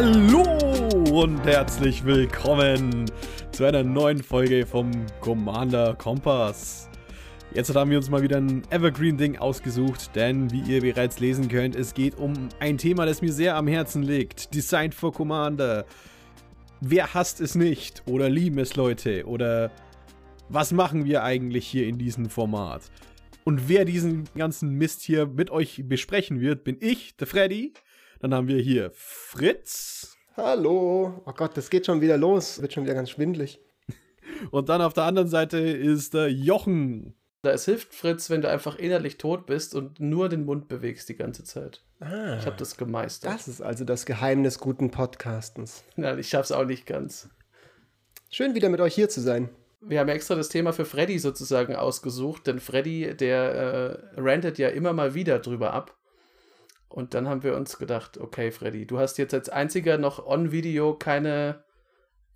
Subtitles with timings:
[0.00, 0.44] Hallo
[1.10, 3.10] und herzlich willkommen
[3.50, 6.88] zu einer neuen Folge vom Commander Kompass.
[7.52, 11.74] Jetzt haben wir uns mal wieder ein Evergreen-Ding ausgesucht, denn wie ihr bereits lesen könnt,
[11.74, 14.54] es geht um ein Thema, das mir sehr am Herzen liegt.
[14.54, 15.84] Designed for Commander.
[16.80, 18.04] Wer hasst es nicht?
[18.06, 19.26] Oder lieben es Leute?
[19.26, 19.72] Oder
[20.48, 22.82] was machen wir eigentlich hier in diesem Format?
[23.42, 27.72] Und wer diesen ganzen Mist hier mit euch besprechen wird, bin ich, der Freddy.
[28.20, 30.16] Dann haben wir hier Fritz.
[30.36, 31.22] Hallo.
[31.24, 32.60] Oh Gott, das geht schon wieder los.
[32.60, 33.60] Wird schon wieder ganz schwindlig.
[34.50, 37.14] Und dann auf der anderen Seite ist der Jochen.
[37.42, 41.08] Da es hilft, Fritz, wenn du einfach innerlich tot bist und nur den Mund bewegst
[41.08, 41.82] die ganze Zeit.
[42.00, 43.32] Ah, Ich habe das gemeistert.
[43.32, 45.84] das ist also das Geheimnis guten Podcastens.
[45.96, 47.28] Nein, ich schaff's auch nicht ganz.
[48.30, 49.48] Schön wieder mit euch hier zu sein.
[49.80, 54.68] Wir haben extra das Thema für Freddy sozusagen ausgesucht, denn Freddy, der äh, rantet ja
[54.68, 55.96] immer mal wieder drüber ab.
[56.88, 60.94] Und dann haben wir uns gedacht, okay, Freddy, du hast jetzt als einziger noch on-Video
[60.94, 61.64] keine,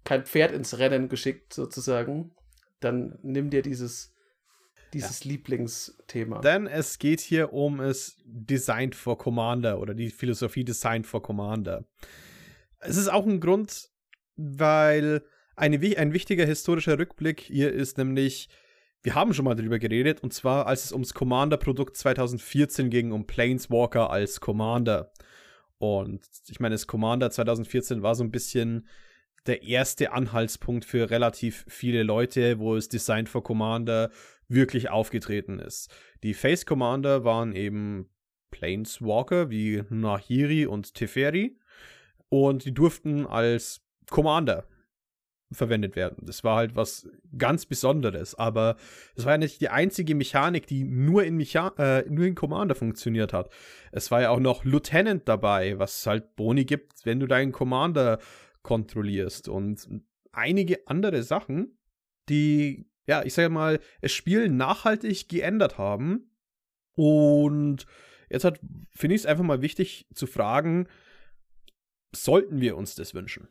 [0.05, 2.34] kein Pferd ins Rennen geschickt, sozusagen.
[2.80, 4.14] Dann nimm dir dieses,
[4.92, 6.41] dieses Lieblingsthema.
[6.41, 11.84] Denn es geht hier um es Designed for Commander oder die Philosophie Designed for Commander.
[12.80, 13.89] Es ist auch ein Grund,
[14.36, 15.23] weil
[15.56, 18.48] eine, ein wichtiger historischer Rückblick hier ist nämlich,
[19.03, 23.27] wir haben schon mal drüber geredet, und zwar als es ums Commander-Produkt 2014 ging, um
[23.27, 25.12] Planeswalker als Commander.
[25.78, 28.86] Und ich meine, das Commander 2014 war so ein bisschen
[29.47, 34.11] der erste Anhaltspunkt für relativ viele Leute, wo es Design for Commander
[34.47, 35.92] wirklich aufgetreten ist.
[36.23, 38.08] Die Face Commander waren eben
[38.53, 41.58] Planeswalker wie Nahiri und Teferi
[42.28, 44.69] und die durften als Commander
[45.53, 46.19] verwendet werden.
[46.27, 48.77] Das war halt was ganz Besonderes, aber
[49.14, 52.75] es war ja nicht die einzige Mechanik, die nur in, Mecha äh, nur in Commander
[52.75, 53.50] funktioniert hat.
[53.91, 58.18] Es war ja auch noch Lieutenant dabei, was halt Boni gibt, wenn du deinen Commander
[58.62, 59.89] kontrollierst und
[60.33, 61.79] einige andere Sachen,
[62.29, 66.30] die, ja, ich sage mal, das Spiel nachhaltig geändert haben.
[66.95, 67.86] Und
[68.30, 68.61] jetzt hat,
[68.95, 70.86] finde ich es einfach mal wichtig zu fragen,
[72.14, 73.48] sollten wir uns das wünschen?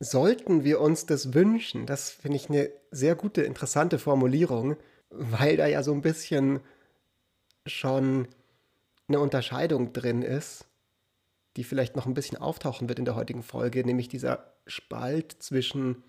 [0.00, 1.84] Sollten wir uns das wünschen?
[1.84, 4.76] Das finde ich eine sehr gute, interessante Formulierung,
[5.10, 6.60] weil da ja so ein bisschen
[7.66, 8.26] schon
[9.08, 10.64] eine Unterscheidung drin ist,
[11.56, 16.02] die vielleicht noch ein bisschen auftauchen wird in der heutigen Folge, nämlich dieser Spalt zwischen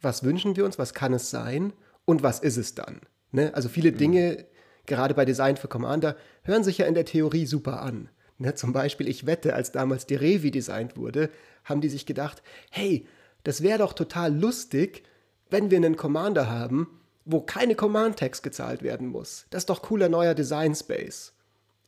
[0.00, 1.72] was wünschen wir uns, was kann es sein
[2.04, 3.00] und was ist es dann.
[3.32, 3.54] Ne?
[3.54, 4.46] Also viele Dinge,
[4.86, 8.08] gerade bei Design für Commander, hören sich ja in der Theorie super an.
[8.38, 8.54] Ne?
[8.54, 11.30] Zum Beispiel, ich wette, als damals die Revi designt wurde,
[11.70, 13.06] haben die sich gedacht, hey,
[13.44, 15.04] das wäre doch total lustig,
[15.48, 19.46] wenn wir einen Commander haben, wo keine Command-Tags gezahlt werden muss.
[19.50, 21.32] Das ist doch cooler neuer Design Space.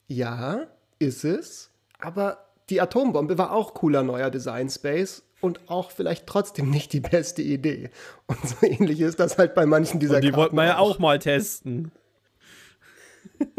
[0.06, 0.66] Ja,
[0.98, 6.70] ist es, aber die Atombombe war auch cooler neuer Design Space und auch vielleicht trotzdem
[6.70, 7.90] nicht die beste Idee.
[8.26, 10.78] Und so ähnlich ist das halt bei manchen dieser Und die Karten wollten wir ja
[10.78, 11.92] auch mal testen.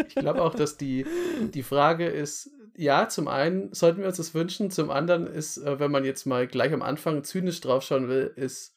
[0.07, 1.05] Ich glaube auch, dass die,
[1.53, 5.79] die Frage ist, ja, zum einen sollten wir uns das wünschen, zum anderen ist, äh,
[5.79, 8.75] wenn man jetzt mal gleich am Anfang zynisch draufschauen will, ist,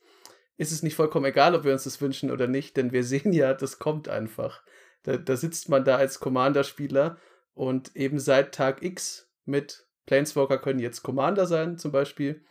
[0.56, 3.32] ist es nicht vollkommen egal, ob wir uns das wünschen oder nicht, denn wir sehen
[3.32, 4.62] ja, das kommt einfach.
[5.02, 7.18] Da, da sitzt man da als Commander-Spieler
[7.54, 12.44] und eben seit Tag X mit Planeswalker können jetzt Commander sein, zum Beispiel,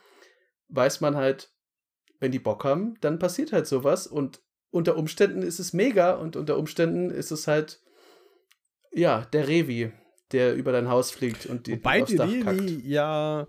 [0.70, 1.52] weiß man halt,
[2.20, 4.42] wenn die Bock haben, dann passiert halt sowas und
[4.72, 7.82] unter Umständen ist es mega und unter Umständen ist es halt
[8.92, 9.92] ja, der Revi,
[10.32, 12.86] der über dein Haus fliegt und die Wobei aufs die Dach Revi kackt.
[12.86, 13.48] ja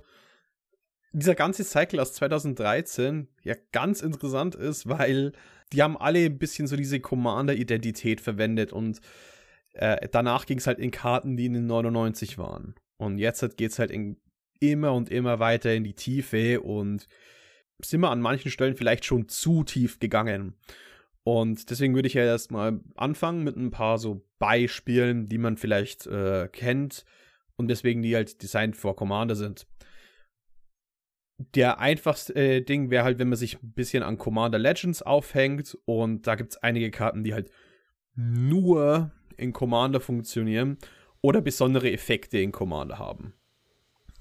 [1.13, 5.33] dieser ganze Cycle aus 2013 ja ganz interessant ist, weil
[5.73, 9.01] die haben alle ein bisschen so diese Commander-Identität verwendet und
[9.73, 12.75] äh, danach ging es halt in Karten, die in den 99 waren.
[12.99, 14.19] Und jetzt halt geht es halt in,
[14.61, 17.07] immer und immer weiter in die Tiefe und
[17.83, 20.55] sind wir an manchen Stellen vielleicht schon zu tief gegangen.
[21.27, 26.07] Und deswegen würde ich ja erstmal anfangen mit ein paar so Beispielen, die man vielleicht
[26.07, 27.05] äh, kennt
[27.57, 29.67] und deswegen die halt Designed for Commander sind.
[31.57, 35.77] Der einfachste äh, Ding wäre halt, wenn man sich ein bisschen an Commander Legends aufhängt
[35.85, 37.51] und da gibt es einige Karten, die halt
[38.15, 40.79] nur in Commander funktionieren
[41.23, 43.35] oder besondere Effekte in Commander haben.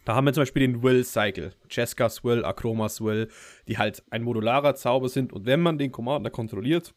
[0.05, 3.27] Da haben wir zum Beispiel den Will Cycle, Jessica's Will, Akromas Will,
[3.67, 6.93] die halt ein modularer Zauber sind und wenn man den Commander kontrolliert,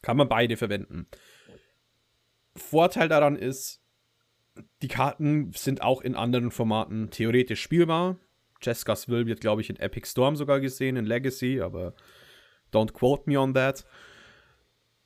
[0.00, 1.08] kann man beide verwenden.
[2.56, 3.82] Vorteil daran ist,
[4.82, 8.16] die Karten sind auch in anderen Formaten theoretisch spielbar.
[8.62, 11.94] Jessica's Will wird, glaube ich, in Epic Storm sogar gesehen, in Legacy, aber
[12.72, 13.84] don't quote me on that.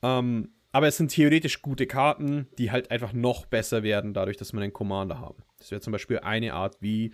[0.03, 4.53] Ähm, aber es sind theoretisch gute Karten, die halt einfach noch besser werden, dadurch, dass
[4.53, 5.43] man einen Commander haben.
[5.59, 7.13] Das wäre zum Beispiel eine Art, wie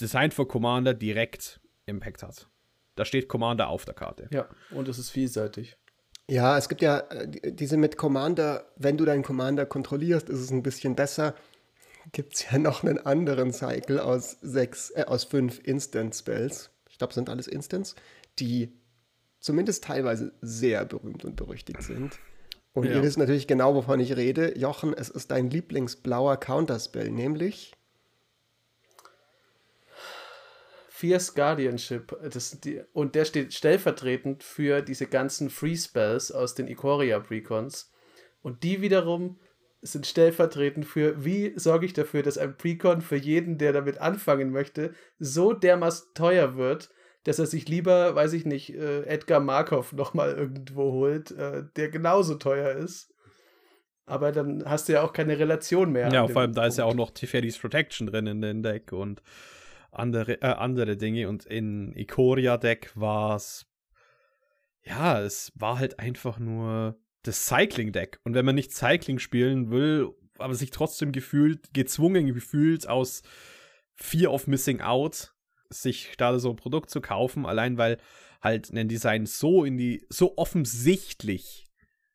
[0.00, 2.48] Design for Commander direkt Impact hat.
[2.94, 4.28] Da steht Commander auf der Karte.
[4.30, 5.76] Ja, und es ist vielseitig.
[6.30, 10.50] Ja, es gibt ja äh, diese mit Commander, wenn du deinen Commander kontrollierst, ist es
[10.50, 11.34] ein bisschen besser.
[12.12, 16.70] Gibt es ja noch einen anderen Cycle aus sechs, äh, aus fünf Instant Spells.
[16.90, 17.94] Ich glaube, es sind alles Instants,
[18.38, 18.72] die
[19.40, 22.18] zumindest teilweise sehr berühmt und berüchtigt sind.
[22.78, 22.94] Und ja.
[22.94, 24.56] ihr wisst natürlich genau, wovon ich rede.
[24.56, 27.72] Jochen, es ist dein Lieblingsblauer Counterspell, nämlich
[30.88, 32.16] Fierce Guardianship.
[32.32, 37.90] Das die, und der steht stellvertretend für diese ganzen Free Spells aus den Ikoria Precons.
[38.42, 39.40] Und die wiederum
[39.82, 44.52] sind stellvertretend für, wie sorge ich dafür, dass ein Precon für jeden, der damit anfangen
[44.52, 46.90] möchte, so dermaßen teuer wird,
[47.24, 51.88] dass er sich lieber, weiß ich nicht, äh, Edgar Markov nochmal irgendwo holt, äh, der
[51.90, 53.12] genauso teuer ist.
[54.06, 56.10] Aber dann hast du ja auch keine Relation mehr.
[56.10, 59.22] Ja, vor allem da ist ja auch noch Tiferis Protection drin in dem Deck und
[59.90, 61.28] andere, äh, andere Dinge.
[61.28, 63.66] Und in Ikoria-Deck war es,
[64.82, 68.20] ja, es war halt einfach nur das Cycling-Deck.
[68.24, 73.22] Und wenn man nicht Cycling spielen will, aber sich trotzdem gefühlt, gezwungen gefühlt aus
[73.96, 75.34] Fear of Missing Out,
[75.70, 77.98] sich da so ein Produkt zu kaufen, allein weil
[78.40, 81.66] halt ein Design so in die, so offensichtlich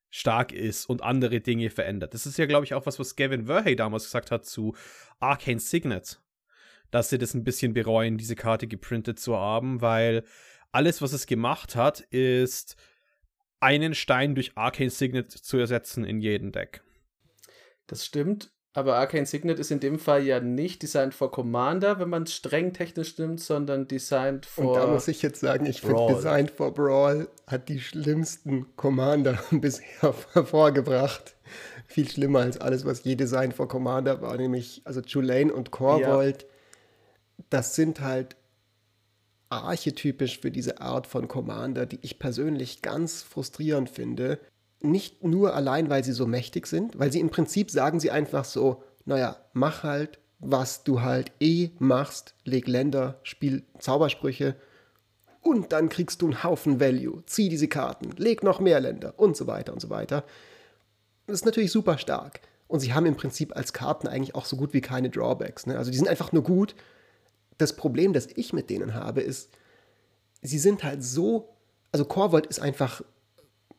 [0.10, 2.14] stark ist und andere Dinge verändert.
[2.14, 4.76] Das ist ja, glaube ich, auch was, was Gavin Verhey damals gesagt hat zu
[5.20, 6.22] Arcane Signet,
[6.92, 10.24] dass sie das ein bisschen bereuen, diese Karte geprintet zu haben, weil
[10.72, 12.78] alles, was es gemacht hat, ist
[13.60, 16.84] einen Stein durch Arcane Signet zu ersetzen in jedem Deck.
[17.88, 22.10] Das stimmt, aber Arcane Signet ist in dem Fall ja nicht designed for Commander, wenn
[22.10, 24.66] man es streng technisch nimmt, sondern designed for.
[24.66, 29.38] Und da muss ich jetzt sagen, ich finde Designed for Brawl hat die schlimmsten Commander
[29.52, 31.36] bisher hervorgebracht.
[31.86, 36.42] Viel schlimmer als alles, was je Designed for Commander war, nämlich also Tulane und Corvold.
[36.42, 36.48] Ja.
[37.52, 38.36] Das sind halt
[39.50, 44.40] archetypisch für diese Art von Commander, die ich persönlich ganz frustrierend finde.
[44.84, 48.46] Nicht nur allein, weil sie so mächtig sind, weil sie im Prinzip sagen sie einfach
[48.46, 54.56] so, naja, mach halt, was du halt eh machst, leg Länder, spiel Zaubersprüche
[55.42, 57.24] und dann kriegst du einen Haufen Value.
[57.26, 60.24] Zieh diese Karten, leg noch mehr Länder und so weiter und so weiter.
[61.28, 62.42] Das ist natürlich super stark.
[62.68, 65.66] Und sie haben im Prinzip als Karten eigentlich auch so gut wie keine Drawbacks.
[65.66, 65.78] Ne?
[65.78, 66.76] Also die sind einfach nur gut
[67.58, 69.50] das Problem, das ich mit denen habe, ist,
[70.42, 71.50] sie sind halt so,
[71.92, 73.04] also Corvold ist einfach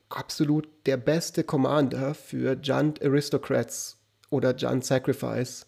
[0.09, 3.99] absolut der beste Commander für Junt Aristocrats
[4.31, 5.67] oder Junt Sacrifice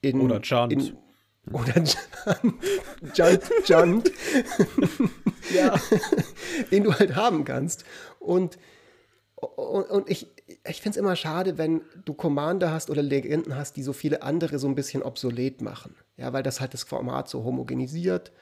[0.00, 0.72] in, oder Junt.
[0.72, 0.96] In,
[1.52, 1.74] oder
[3.14, 4.12] Junt, Junt,
[5.54, 5.78] ja.
[6.70, 7.84] den du halt haben kannst.
[8.18, 8.58] Und,
[9.34, 10.26] und, und ich,
[10.66, 14.22] ich finde es immer schade, wenn du Commander hast oder Legenden hast, die so viele
[14.22, 15.94] andere so ein bisschen obsolet machen.
[16.16, 18.32] Ja, weil das halt das Format so homogenisiert.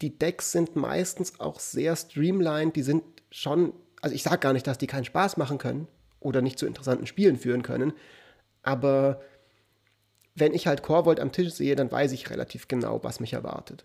[0.00, 3.72] Die Decks sind meistens auch sehr streamlined, die sind schon,
[4.02, 5.88] also ich sage gar nicht, dass die keinen Spaß machen können
[6.20, 7.94] oder nicht zu interessanten Spielen führen können,
[8.62, 9.22] aber
[10.34, 13.84] wenn ich halt Corvold am Tisch sehe, dann weiß ich relativ genau, was mich erwartet.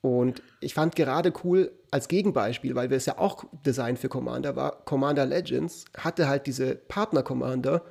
[0.00, 4.56] Und ich fand gerade cool als Gegenbeispiel, weil wir es ja auch Design für Commander
[4.56, 7.82] war, Commander Legends hatte halt diese Partner-Commander,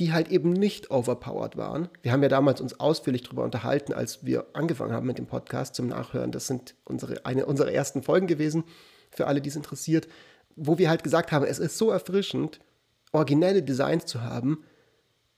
[0.00, 1.88] die halt eben nicht overpowered waren.
[2.02, 5.76] Wir haben ja damals uns ausführlich darüber unterhalten, als wir angefangen haben mit dem Podcast
[5.76, 6.32] zum Nachhören.
[6.32, 8.64] Das sind unsere, eine unserer ersten Folgen gewesen,
[9.10, 10.08] für alle, die es interessiert,
[10.56, 12.60] wo wir halt gesagt haben, es ist so erfrischend,
[13.12, 14.64] originelle Designs zu haben,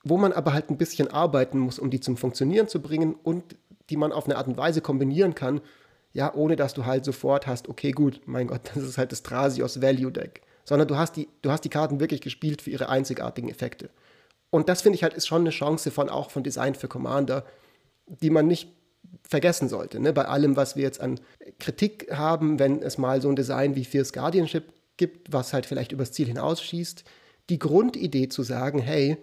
[0.03, 3.55] wo man aber halt ein bisschen arbeiten muss, um die zum Funktionieren zu bringen und
[3.89, 5.61] die man auf eine Art und Weise kombinieren kann,
[6.13, 9.23] ja, ohne dass du halt sofort hast, okay, gut, mein Gott, das ist halt das
[9.23, 10.41] Thrasios Value Deck.
[10.65, 13.89] Sondern du hast die, du hast die Karten wirklich gespielt für ihre einzigartigen Effekte.
[14.49, 17.45] Und das finde ich halt ist schon eine Chance von auch von Design für Commander,
[18.05, 18.73] die man nicht
[19.23, 19.99] vergessen sollte.
[19.99, 20.11] Ne?
[20.11, 21.19] Bei allem, was wir jetzt an
[21.59, 25.91] Kritik haben, wenn es mal so ein Design wie Fierce Guardianship gibt, was halt vielleicht
[25.91, 27.03] übers Ziel hinausschießt,
[27.49, 29.17] die Grundidee zu sagen, hey,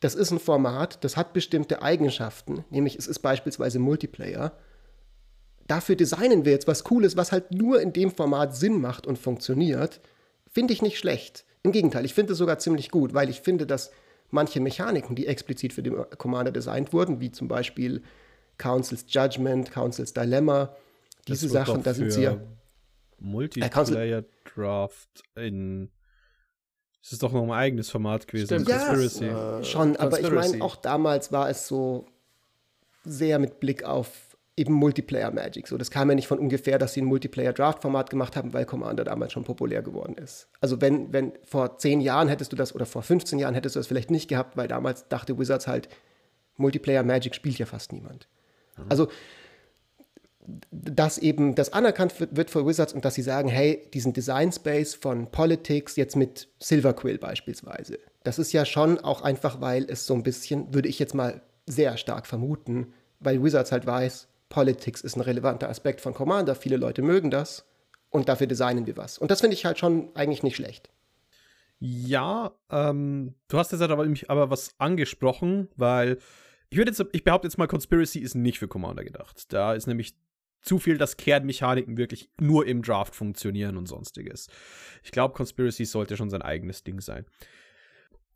[0.00, 4.52] das ist ein Format, das hat bestimmte Eigenschaften, nämlich es ist beispielsweise Multiplayer.
[5.66, 9.18] Dafür designen wir jetzt was Cooles, was halt nur in dem Format Sinn macht und
[9.18, 10.00] funktioniert,
[10.50, 11.44] finde ich nicht schlecht.
[11.62, 13.90] Im Gegenteil, ich finde es sogar ziemlich gut, weil ich finde, dass
[14.30, 18.02] manche Mechaniken, die explizit für den Commander designt wurden, wie zum Beispiel
[18.56, 20.74] Council's Judgment, Council's Dilemma,
[21.28, 22.40] diese Sachen, da sind sie ja.
[23.18, 24.24] Multiplayer
[24.54, 25.90] Draft in.
[27.02, 28.46] Es ist doch noch ein eigenes Format gewesen.
[28.46, 28.68] Stimmt.
[28.68, 29.26] Conspiracy.
[29.26, 32.06] Ja, äh, schon, aber ich meine, auch damals war es so
[33.04, 35.66] sehr mit Blick auf eben Multiplayer Magic.
[35.66, 38.52] So, das kam ja nicht von ungefähr, dass sie ein Multiplayer Draft Format gemacht haben,
[38.52, 40.48] weil Commander damals schon populär geworden ist.
[40.60, 43.80] Also wenn, wenn vor zehn Jahren hättest du das oder vor 15 Jahren hättest du
[43.80, 45.88] das vielleicht nicht gehabt, weil damals dachte Wizards halt,
[46.56, 48.28] Multiplayer Magic spielt ja fast niemand.
[48.76, 48.84] Mhm.
[48.90, 49.08] Also
[50.70, 54.94] dass eben das anerkannt wird, für Wizards und dass sie sagen, hey, diesen Design Space
[54.94, 57.98] von Politics jetzt mit Silver Quill beispielsweise.
[58.22, 61.42] Das ist ja schon auch einfach, weil es so ein bisschen, würde ich jetzt mal
[61.66, 66.76] sehr stark vermuten, weil Wizards halt weiß, Politics ist ein relevanter Aspekt von Commander, viele
[66.76, 67.64] Leute mögen das
[68.08, 69.18] und dafür designen wir was.
[69.18, 70.90] Und das finde ich halt schon eigentlich nicht schlecht.
[71.78, 76.18] Ja, ähm, du hast jetzt aber, aber was angesprochen, weil
[76.68, 79.52] ich jetzt, ich behaupte jetzt mal, Conspiracy ist nicht für Commander gedacht.
[79.52, 80.14] Da ist nämlich
[80.60, 84.48] zu viel, dass Kernmechaniken wirklich nur im Draft funktionieren und sonstiges.
[85.02, 87.24] Ich glaube, Conspiracy sollte schon sein eigenes Ding sein.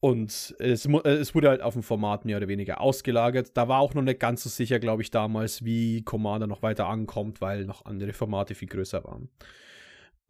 [0.00, 3.56] Und es, äh, es, wurde halt auf dem Format mehr oder weniger ausgelagert.
[3.56, 6.88] Da war auch noch nicht ganz so sicher, glaube ich, damals, wie Commander noch weiter
[6.88, 9.30] ankommt, weil noch andere Formate viel größer waren.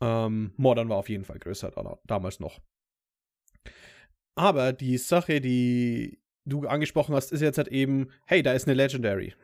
[0.00, 2.60] Ähm, Modern war auf jeden Fall größer da, damals noch.
[4.36, 8.74] Aber die Sache, die du angesprochen hast, ist jetzt halt eben, hey, da ist eine
[8.74, 9.34] Legendary.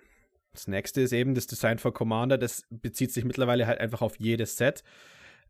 [0.53, 2.39] Das nächste ist eben das Design for Commander.
[2.39, 4.83] Das bezieht sich mittlerweile halt einfach auf jedes Set.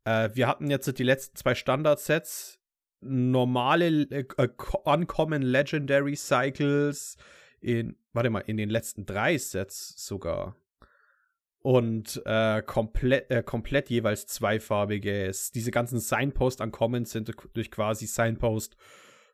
[0.04, 2.58] Äh, wir hatten jetzt die letzten zwei Standard-Sets
[3.00, 4.48] normale äh, äh
[4.84, 7.16] Uncommon Legendary Cycles
[7.60, 10.56] in, warte mal, in den letzten drei Sets sogar.
[11.62, 15.52] Und äh, komplett, äh, komplett jeweils zweifarbiges.
[15.52, 18.76] Diese ganzen Signpost Uncommons sind durch quasi Signpost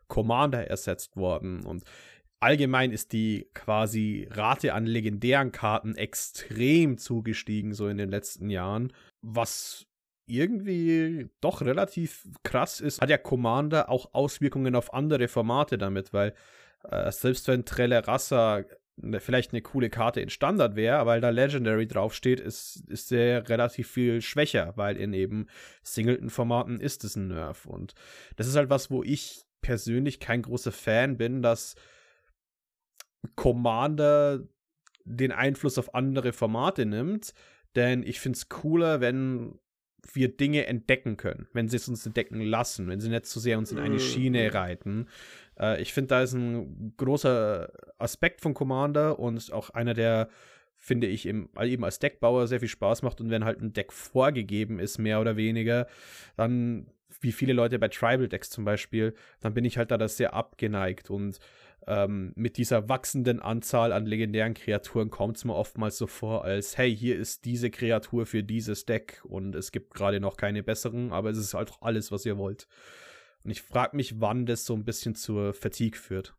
[0.08, 1.64] Commander ersetzt worden.
[1.64, 1.84] Und
[2.40, 8.92] allgemein ist die quasi Rate an legendären Karten extrem zugestiegen, so in den letzten Jahren.
[9.22, 9.86] Was
[10.26, 16.34] irgendwie doch relativ krass ist, hat ja Commander auch Auswirkungen auf andere Formate damit, weil
[16.84, 18.64] äh, selbst wenn Trelle Rassa
[18.96, 23.48] ne, vielleicht eine coole Karte in Standard wäre, weil da Legendary draufsteht, ist, ist der
[23.48, 25.46] relativ viel schwächer, weil in eben
[25.82, 27.66] Singleton-Formaten ist es ein Nerf.
[27.66, 27.94] Und
[28.36, 31.76] das ist halt was, wo ich persönlich kein großer Fan bin, dass
[33.34, 34.40] Commander
[35.04, 37.32] den Einfluss auf andere Formate nimmt.
[37.74, 39.58] Denn ich finde es cooler, wenn
[40.12, 43.44] wir Dinge entdecken können, wenn sie es uns entdecken lassen, wenn sie nicht zu so
[43.44, 44.50] sehr uns in eine Schiene mhm.
[44.50, 45.08] reiten.
[45.58, 50.28] Äh, ich finde, da ist ein großer Aspekt von Commander und auch einer, der,
[50.76, 53.20] finde ich, im, eben als Deckbauer sehr viel Spaß macht.
[53.20, 55.86] Und wenn halt ein Deck vorgegeben ist, mehr oder weniger,
[56.36, 56.86] dann,
[57.20, 60.34] wie viele Leute bei Tribal Decks zum Beispiel, dann bin ich halt da das sehr
[60.34, 61.38] abgeneigt und
[61.86, 66.76] ähm, mit dieser wachsenden Anzahl an legendären Kreaturen kommt es mir oftmals so vor, als
[66.76, 71.12] hey, hier ist diese Kreatur für dieses Deck und es gibt gerade noch keine besseren,
[71.12, 72.66] aber es ist halt alles, was ihr wollt.
[73.44, 76.34] Und ich frage mich, wann das so ein bisschen zur Fatigue führt.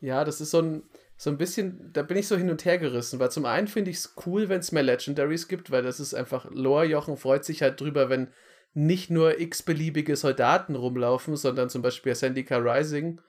[0.00, 0.82] Ja, das ist so ein,
[1.16, 3.90] so ein bisschen, da bin ich so hin und her gerissen, weil zum einen finde
[3.90, 7.46] ich es cool, wenn es mehr Legendaries gibt, weil das ist einfach, Lore Jochen freut
[7.46, 8.28] sich halt drüber, wenn
[8.74, 13.22] nicht nur x-beliebige Soldaten rumlaufen, sondern zum Beispiel Sandika Rising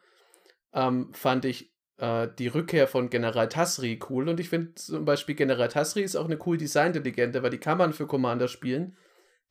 [0.73, 4.29] ähm, fand ich äh, die Rückkehr von General Tasri cool.
[4.29, 7.57] Und ich finde zum Beispiel General Tasri ist auch eine cool designte Legende, weil die
[7.57, 8.97] kann man für Commander spielen.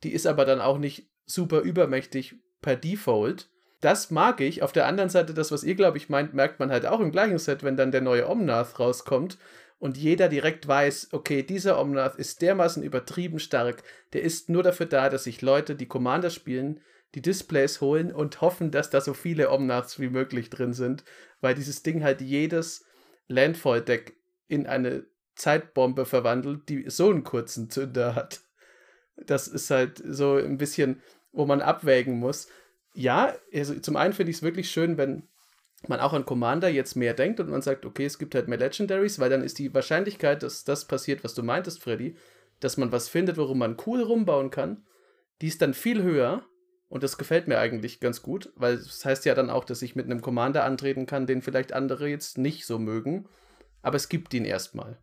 [0.03, 3.49] Die ist aber dann auch nicht super übermächtig per Default.
[3.81, 4.63] Das mag ich.
[4.63, 7.11] Auf der anderen Seite, das, was ihr, glaube ich, meint, merkt man halt auch im
[7.11, 9.37] gleichen Set, wenn dann der neue Omnath rauskommt
[9.79, 13.83] und jeder direkt weiß, okay, dieser Omnath ist dermaßen übertrieben stark,
[14.13, 16.81] der ist nur dafür da, dass sich Leute, die Commander spielen,
[17.15, 21.03] die Displays holen und hoffen, dass da so viele Omnaths wie möglich drin sind,
[21.41, 22.85] weil dieses Ding halt jedes
[23.27, 28.41] Landfall-Deck in eine Zeitbombe verwandelt, die so einen kurzen Zünder hat.
[29.15, 32.47] Das ist halt so ein bisschen, wo man abwägen muss.
[32.93, 35.27] Ja, also zum einen finde ich es wirklich schön, wenn
[35.87, 38.57] man auch an Commander jetzt mehr denkt und man sagt, okay, es gibt halt mehr
[38.57, 42.15] Legendaries, weil dann ist die Wahrscheinlichkeit, dass das passiert, was du meintest, Freddy,
[42.59, 44.85] dass man was findet, worum man cool rumbauen kann,
[45.41, 46.43] die ist dann viel höher
[46.89, 49.81] und das gefällt mir eigentlich ganz gut, weil es das heißt ja dann auch, dass
[49.81, 53.27] ich mit einem Commander antreten kann, den vielleicht andere jetzt nicht so mögen.
[53.81, 54.97] Aber es gibt ihn erstmal.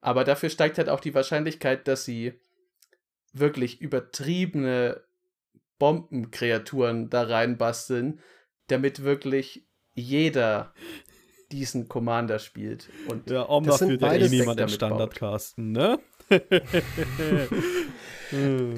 [0.00, 2.38] Aber dafür steigt halt auch die Wahrscheinlichkeit, dass sie
[3.32, 5.02] wirklich übertriebene
[5.78, 8.20] Bombenkreaturen da reinbasteln,
[8.66, 10.74] damit wirklich jeder
[11.50, 12.90] diesen Commander spielt.
[13.08, 15.98] Und ja, Omna führt ja eh niemand im Standardcasten, ne?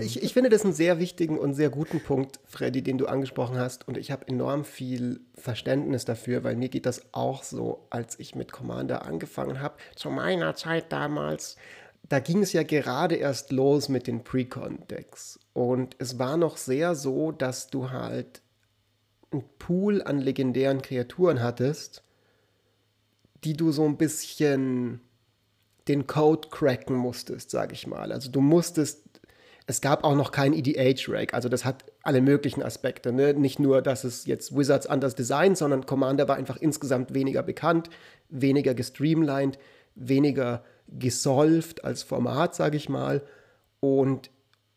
[0.01, 3.59] ich, ich finde das einen sehr wichtigen und sehr guten Punkt, Freddy, den du angesprochen
[3.59, 3.87] hast.
[3.87, 8.35] Und ich habe enorm viel Verständnis dafür, weil mir geht das auch so, als ich
[8.35, 9.77] mit Commander angefangen habe.
[9.95, 11.57] Zu meiner Zeit damals,
[12.09, 15.41] da ging es ja gerade erst los mit den Precon-Decks.
[15.53, 18.43] Und es war noch sehr so, dass du halt
[19.31, 22.03] einen Pool an legendären Kreaturen hattest,
[23.45, 25.01] die du so ein bisschen
[25.89, 28.13] den Code cracken musstest, sage ich mal.
[28.13, 29.05] Also du musstest,
[29.67, 33.13] es gab auch noch kein EDH-Rag, also das hat alle möglichen Aspekte.
[33.13, 33.35] Ne?
[33.35, 37.91] Nicht nur, dass es jetzt Wizards anders designt, sondern Commander war einfach insgesamt weniger bekannt,
[38.29, 39.59] weniger gestreamlined,
[39.97, 43.23] weniger gesolved als Format, sage ich mal.
[43.81, 44.31] Und,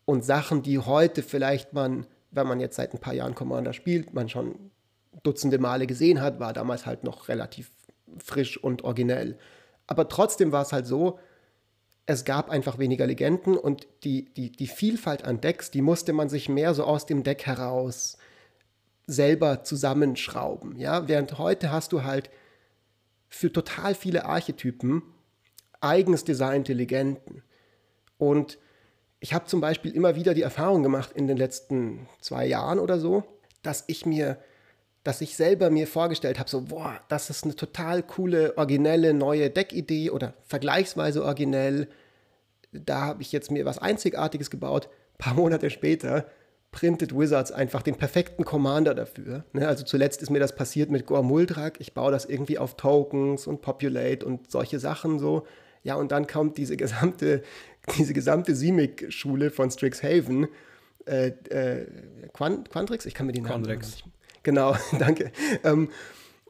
[0.05, 4.15] und Sachen, die heute vielleicht man, wenn man jetzt seit ein paar Jahren Commander spielt,
[4.15, 4.72] man schon
[5.22, 7.72] dutzende Male gesehen hat, war damals halt noch relativ
[8.17, 9.38] frisch und originell.
[9.86, 11.19] Aber trotzdem war es halt so,
[12.10, 16.28] es gab einfach weniger Legenden und die, die, die Vielfalt an Decks, die musste man
[16.28, 18.18] sich mehr so aus dem Deck heraus
[19.06, 20.80] selber zusammenschrauben.
[20.80, 21.08] Ja?
[21.08, 22.32] Während heute hast du halt
[23.28, 25.04] für total viele Archetypen
[25.82, 27.44] eigens designte Legenden.
[28.18, 28.58] Und
[29.20, 33.00] ich habe zum Beispiel immer wieder die Erfahrung gemacht in den letzten zwei Jahren oder
[33.00, 33.24] so,
[33.62, 34.39] dass ich mir,
[35.04, 39.51] dass ich selber mir vorgestellt habe, so, boah, das ist eine total coole, originelle neue
[39.51, 41.88] Deckidee oder vergleichsweise originell.
[42.72, 44.90] Da habe ich jetzt mir was Einzigartiges gebaut.
[45.14, 46.26] Ein paar Monate später
[46.72, 49.44] printet Wizards einfach den perfekten Commander dafür.
[49.54, 49.68] Ne?
[49.68, 51.80] Also zuletzt ist mir das passiert mit Gore Muldrak.
[51.80, 55.46] Ich baue das irgendwie auf Tokens und Populate und solche Sachen so.
[55.82, 57.42] Ja, und dann kommt diese gesamte,
[57.98, 60.48] diese gesamte Simic-Schule von Strixhaven.
[61.06, 61.88] Äh, äh,
[62.34, 63.06] Quant Quantrix?
[63.06, 64.04] Ich kann mir den Namen nicht.
[64.44, 65.32] Genau, danke.
[65.64, 65.90] Ähm,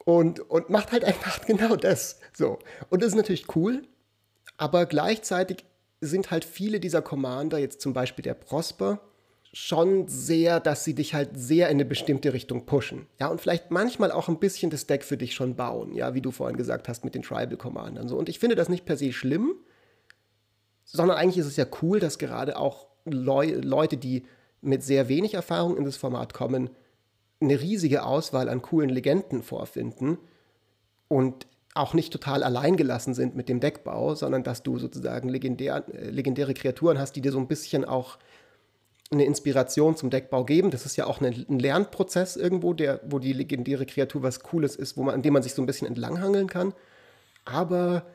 [0.03, 2.19] und, und macht halt einfach genau das.
[2.33, 2.59] So.
[2.89, 3.83] Und das ist natürlich cool,
[4.57, 5.63] aber gleichzeitig
[6.01, 9.01] sind halt viele dieser Commander, jetzt zum Beispiel der Prosper,
[9.51, 13.07] schon sehr, dass sie dich halt sehr in eine bestimmte Richtung pushen.
[13.19, 16.21] Ja, und vielleicht manchmal auch ein bisschen das Deck für dich schon bauen, ja, wie
[16.21, 18.07] du vorhin gesagt hast mit den Tribal Commandern.
[18.07, 18.17] So.
[18.17, 19.55] Und ich finde das nicht per se schlimm,
[20.83, 24.25] sondern eigentlich ist es ja cool, dass gerade auch Leu Leute, die
[24.61, 26.69] mit sehr wenig Erfahrung in das Format kommen,
[27.41, 30.17] eine riesige Auswahl an coolen Legenden vorfinden
[31.07, 36.09] und auch nicht total alleingelassen sind mit dem Deckbau, sondern dass du sozusagen legendär, äh,
[36.09, 38.17] legendäre Kreaturen hast, die dir so ein bisschen auch
[39.11, 40.71] eine Inspiration zum Deckbau geben.
[40.71, 44.97] Das ist ja auch ein Lernprozess irgendwo, der, wo die legendäre Kreatur was Cooles ist,
[44.97, 46.73] wo man, an dem man sich so ein bisschen entlanghangeln kann.
[47.45, 48.05] Aber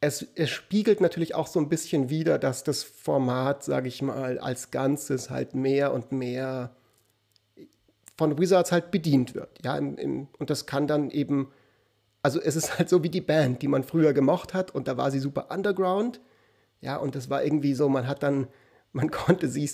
[0.00, 4.38] es, es spiegelt natürlich auch so ein bisschen wider, dass das Format, sage ich mal,
[4.38, 6.76] als Ganzes halt mehr und mehr
[8.16, 9.64] von Wizards halt bedient wird.
[9.64, 11.50] Ja, im, im, und das kann dann eben,
[12.24, 14.96] also es ist halt so wie die Band, die man früher gemocht hat und da
[14.96, 16.20] war sie super underground.
[16.80, 18.48] Ja, und das war irgendwie so, man hat dann
[18.94, 19.68] man konnte sie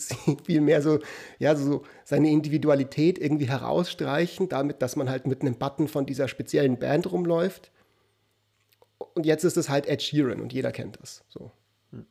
[0.44, 0.98] viel mehr so,
[1.38, 6.26] ja, so seine Individualität irgendwie herausstreichen, damit, dass man halt mit einem Button von dieser
[6.26, 7.70] speziellen Band rumläuft.
[9.14, 11.22] Und jetzt ist es halt Ed Sheeran und jeder kennt das.
[11.28, 11.52] So.
[11.92, 12.06] Hm.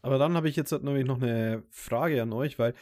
[0.00, 2.74] Aber dann habe ich jetzt nämlich noch eine Frage an euch, weil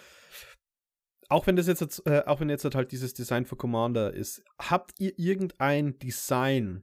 [1.29, 4.99] auch wenn das jetzt, äh, auch wenn jetzt halt dieses Design für Commander ist, habt
[4.99, 6.83] ihr irgendein Design,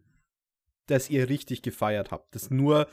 [0.88, 2.88] das ihr richtig gefeiert habt, das nur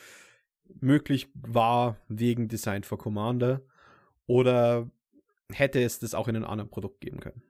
[0.80, 3.60] möglich war wegen Design for Commander?
[4.26, 4.90] Oder
[5.50, 7.42] hätte es das auch in einem anderen Produkt geben können?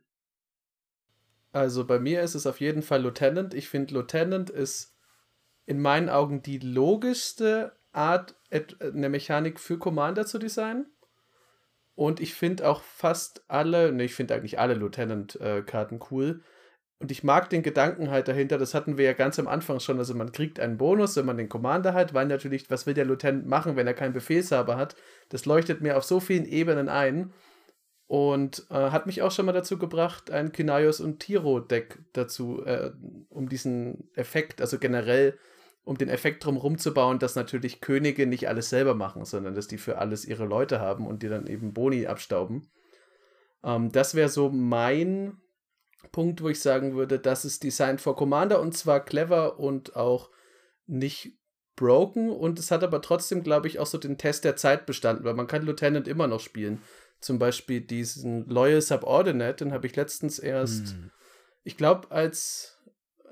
[1.53, 3.55] Also bei mir ist es auf jeden Fall Lieutenant.
[3.55, 4.97] Ich finde, Lieutenant ist
[5.67, 10.87] in meinen Augen die logischste Art, eine Mechanik für Commander zu designen.
[11.95, 16.43] Und ich finde auch fast alle, ne, ich finde eigentlich alle Lieutenant-Karten cool.
[16.99, 19.99] Und ich mag den Gedanken halt dahinter, das hatten wir ja ganz am Anfang schon.
[19.99, 23.05] Also man kriegt einen Bonus, wenn man den Commander hat, weil natürlich, was will der
[23.05, 24.95] Lieutenant machen, wenn er keinen Befehlshaber hat?
[25.29, 27.33] Das leuchtet mir auf so vielen Ebenen ein.
[28.07, 32.93] Und äh, hat mich auch schon mal dazu gebracht, ein Kinaios und Tiro-Deck dazu, äh,
[33.31, 35.39] um diesen Effekt, also generell,
[35.85, 39.67] um den Effekt drumherum zu bauen, dass natürlich Könige nicht alles selber machen, sondern dass
[39.67, 42.69] die für alles ihre Leute haben und die dann eben Boni abstauben.
[43.65, 45.41] Ähm, das wäre so mein
[46.13, 50.31] Punkt, wo ich sagen würde, das ist Designed for Commander und zwar clever und auch
[50.87, 51.39] nicht
[51.75, 55.25] broken und es hat aber trotzdem, glaube ich, auch so den Test der Zeit bestanden,
[55.25, 56.83] weil man kann Lieutenant immer noch spielen.
[57.21, 61.11] Zum Beispiel diesen Loyal Subordinate, den habe ich letztens erst, hm.
[61.63, 62.72] ich glaube, als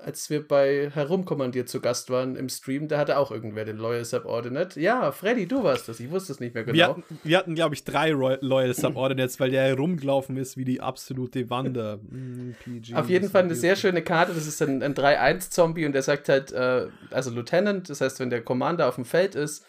[0.03, 4.05] als wir bei Herumkommandiert zu Gast waren im Stream, da hatte auch irgendwer den Loyal
[4.05, 4.79] Subordinate.
[4.79, 5.99] Ja, Freddy, du warst das.
[5.99, 6.75] Ich wusste es nicht mehr genau.
[6.75, 10.81] Wir hatten, wir hatten glaube ich, drei Loyal Subordinates, weil der herumgelaufen ist wie die
[10.81, 11.97] absolute Wander.
[11.97, 12.55] Mm,
[12.93, 14.33] Auf jeden Fall eine sehr schöne Karte.
[14.33, 18.29] Das ist ein, ein 3-1-Zombie und der sagt halt, äh, also Lieutenant, das heißt, wenn
[18.29, 19.65] der Commander auf dem Feld ist,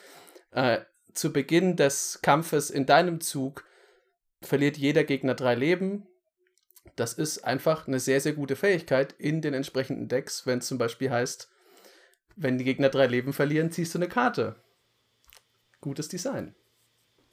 [0.53, 0.79] äh,
[1.12, 3.64] zu Beginn des Kampfes in deinem Zug
[4.40, 6.07] verliert jeder Gegner drei Leben
[6.97, 10.79] das ist einfach eine sehr, sehr gute Fähigkeit in den entsprechenden Decks, wenn es zum
[10.79, 11.49] Beispiel heißt,
[12.37, 14.57] wenn die Gegner drei Leben verlieren, ziehst du eine Karte.
[15.81, 16.55] Gutes Design.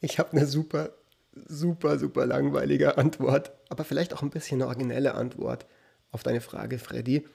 [0.00, 0.94] Ich habe eine super,
[1.32, 5.66] super, super langweilige Antwort, aber vielleicht auch ein bisschen eine originelle Antwort
[6.10, 7.26] auf deine Frage, Freddy.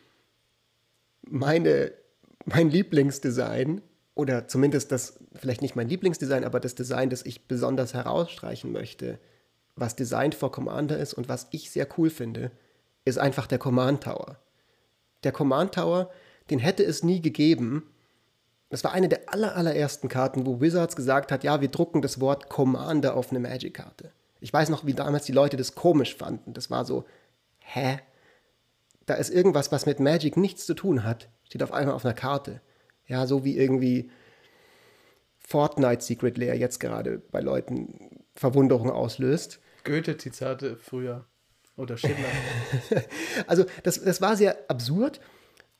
[1.21, 1.93] Meine,
[2.45, 3.81] mein Lieblingsdesign,
[4.13, 9.19] oder zumindest das, vielleicht nicht mein Lieblingsdesign, aber das Design, das ich besonders herausstreichen möchte,
[9.75, 12.51] was Designed for Commander ist und was ich sehr cool finde,
[13.03, 14.37] ist einfach der Command Tower.
[15.23, 16.09] Der Command Tower,
[16.49, 17.91] den hätte es nie gegeben,
[18.69, 22.19] Das war eine der aller, allerersten Karten, wo Wizards gesagt hat, ja, wir drucken das
[22.19, 24.11] Wort Commander auf eine Magic-Karte.
[24.41, 26.53] Ich weiß noch, wie damals die Leute das komisch fanden.
[26.53, 27.05] Das war so,
[27.59, 27.99] hä?
[29.05, 32.15] Da ist irgendwas, was mit Magic nichts zu tun hat, steht auf einmal auf einer
[32.15, 32.59] Karte.
[33.07, 34.09] Ja, so wie irgendwie
[35.37, 39.59] Fortnite Secret Lair jetzt gerade bei Leuten Verwunderung auslöst.
[39.85, 41.25] Goethe-Zitate früher.
[41.77, 42.15] Oder Schiller.
[43.47, 45.19] also, das, das war sehr absurd.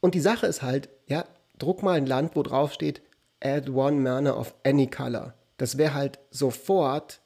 [0.02, 1.26] Und die Sache ist halt, ja,
[1.58, 3.02] druck mal ein Land, wo drauf steht,
[3.42, 5.34] add one mana of any color.
[5.58, 7.22] Das wäre halt sofort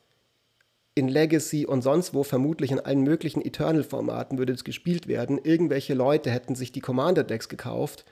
[0.95, 5.39] in Legacy und sonst wo, vermutlich in allen möglichen Eternal-Formaten würde es gespielt werden.
[5.41, 8.05] Irgendwelche Leute hätten sich die Commander-Decks gekauft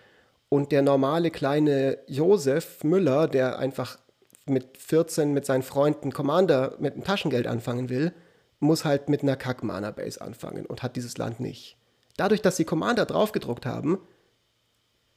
[0.50, 4.00] und der normale kleine Josef Müller, der einfach
[4.46, 8.14] mit 14 mit seinen Freunden Commander mit dem Taschengeld anfangen will,
[8.60, 11.78] muss halt mit einer Kack-Mana-Base anfangen und hat dieses Land nicht.
[12.18, 14.00] Dadurch, dass sie Commander draufgedruckt haben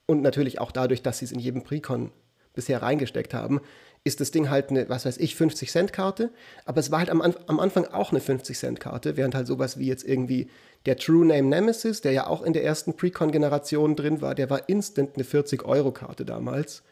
[0.07, 2.12] und natürlich auch dadurch, dass sie es in jedem Precon
[2.53, 3.61] bisher reingesteckt haben,
[4.03, 6.31] ist das Ding halt eine, was weiß ich, 50-Cent-Karte.
[6.64, 10.05] Aber es war halt am, am Anfang auch eine 50-Cent-Karte, während halt sowas wie jetzt
[10.05, 10.50] irgendwie
[10.87, 14.68] der True Name Nemesis, der ja auch in der ersten Precon-Generation drin war, der war
[14.68, 16.83] instant eine 40-Euro-Karte damals,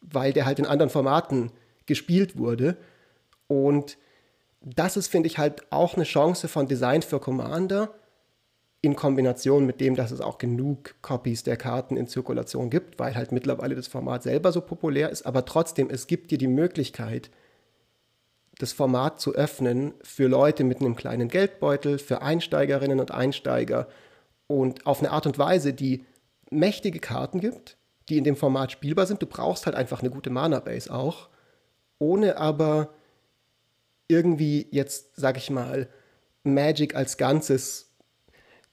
[0.00, 1.52] weil der halt in anderen Formaten
[1.86, 2.76] gespielt wurde.
[3.46, 3.96] Und
[4.60, 7.94] das ist, finde ich, halt auch eine Chance von Design für Commander
[8.80, 13.14] in Kombination mit dem, dass es auch genug Copies der Karten in Zirkulation gibt, weil
[13.16, 17.30] halt mittlerweile das Format selber so populär ist, aber trotzdem, es gibt dir die Möglichkeit,
[18.58, 23.88] das Format zu öffnen für Leute mit einem kleinen Geldbeutel, für Einsteigerinnen und Einsteiger
[24.46, 26.04] und auf eine Art und Weise, die
[26.50, 27.76] mächtige Karten gibt,
[28.08, 29.22] die in dem Format spielbar sind.
[29.22, 31.28] Du brauchst halt einfach eine gute Mana-Base auch,
[31.98, 32.94] ohne aber
[34.08, 35.88] irgendwie jetzt, sag ich mal,
[36.42, 37.88] Magic als Ganzes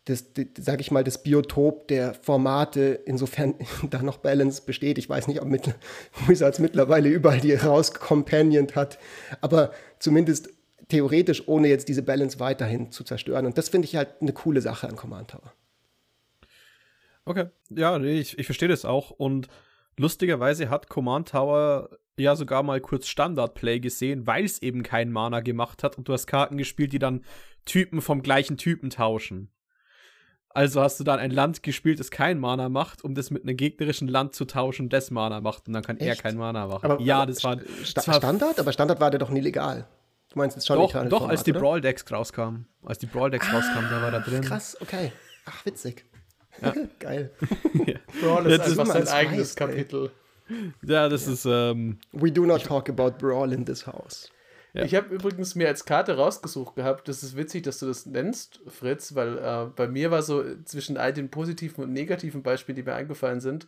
[0.05, 3.55] das, das sage ich mal, das Biotop der Formate, insofern
[3.89, 4.97] da noch Balance besteht.
[4.97, 5.73] Ich weiß nicht, ob mit,
[6.27, 8.99] Wizards mittlerweile überall die rauscompanioned hat,
[9.41, 10.49] aber zumindest
[10.87, 13.47] theoretisch, ohne jetzt diese Balance weiterhin zu zerstören.
[13.47, 15.51] Und das finde ich halt eine coole Sache an Command Tower.
[17.25, 19.09] Okay, ja, ich, ich verstehe das auch.
[19.09, 19.47] Und
[19.97, 21.89] lustigerweise hat Command Tower
[22.23, 26.13] ja sogar mal kurz Standard-Play gesehen, weil es eben keinen Mana gemacht hat und du
[26.13, 27.23] hast Karten gespielt, die dann
[27.65, 29.49] Typen vom gleichen Typen tauschen.
[30.49, 33.57] Also hast du dann ein Land gespielt, das kein Mana macht, um das mit einem
[33.57, 35.67] gegnerischen Land zu tauschen, das Mana macht.
[35.67, 36.07] Und dann kann Echt?
[36.07, 36.91] er kein Mana machen.
[36.91, 39.85] Aber, ja, das war, Sta das war Standard, aber Standard war der doch nie legal.
[40.29, 42.67] Du meinst jetzt schon Doch, doch Format, als die Brawl Decks rauskamen.
[42.83, 44.41] Als die Brawl Decks ah, rauskamen, da war da drin.
[44.41, 45.11] Krass, okay.
[45.45, 46.05] Ach, witzig.
[46.61, 46.73] Ja.
[46.99, 47.31] Geil.
[47.85, 47.95] ja.
[48.21, 50.11] Brawl ist ja, einfach sein eigenes weiß, Kapitel.
[50.83, 51.33] Ja, das ja.
[51.33, 51.45] ist.
[51.45, 54.29] Ähm, We do not talk about Brawl in this house.
[54.73, 54.83] Ja.
[54.83, 57.07] Ich habe übrigens mir als Karte rausgesucht gehabt.
[57.07, 60.97] Das ist witzig, dass du das nennst, Fritz, weil äh, bei mir war so zwischen
[60.97, 63.67] all den positiven und negativen Beispielen, die mir eingefallen sind,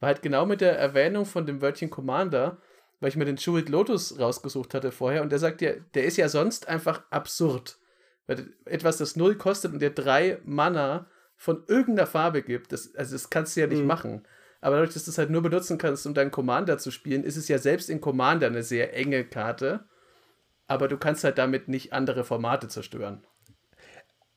[0.00, 2.58] war halt genau mit der Erwähnung von dem Wörtchen Commander,
[3.00, 6.18] weil ich mir den Jeweled Lotus rausgesucht hatte vorher und der sagt ja, der ist
[6.18, 7.78] ja sonst einfach absurd.
[8.26, 11.06] Weil etwas, das null kostet und dir drei Mana
[11.36, 13.88] von irgendeiner Farbe gibt, das, also das kannst du ja nicht mhm.
[13.88, 14.22] machen.
[14.62, 17.36] Aber dadurch, dass du es halt nur benutzen kannst, um deinen Commander zu spielen, ist
[17.36, 19.84] es ja selbst in Commander eine sehr enge Karte
[20.72, 23.22] aber du kannst halt damit nicht andere Formate zerstören.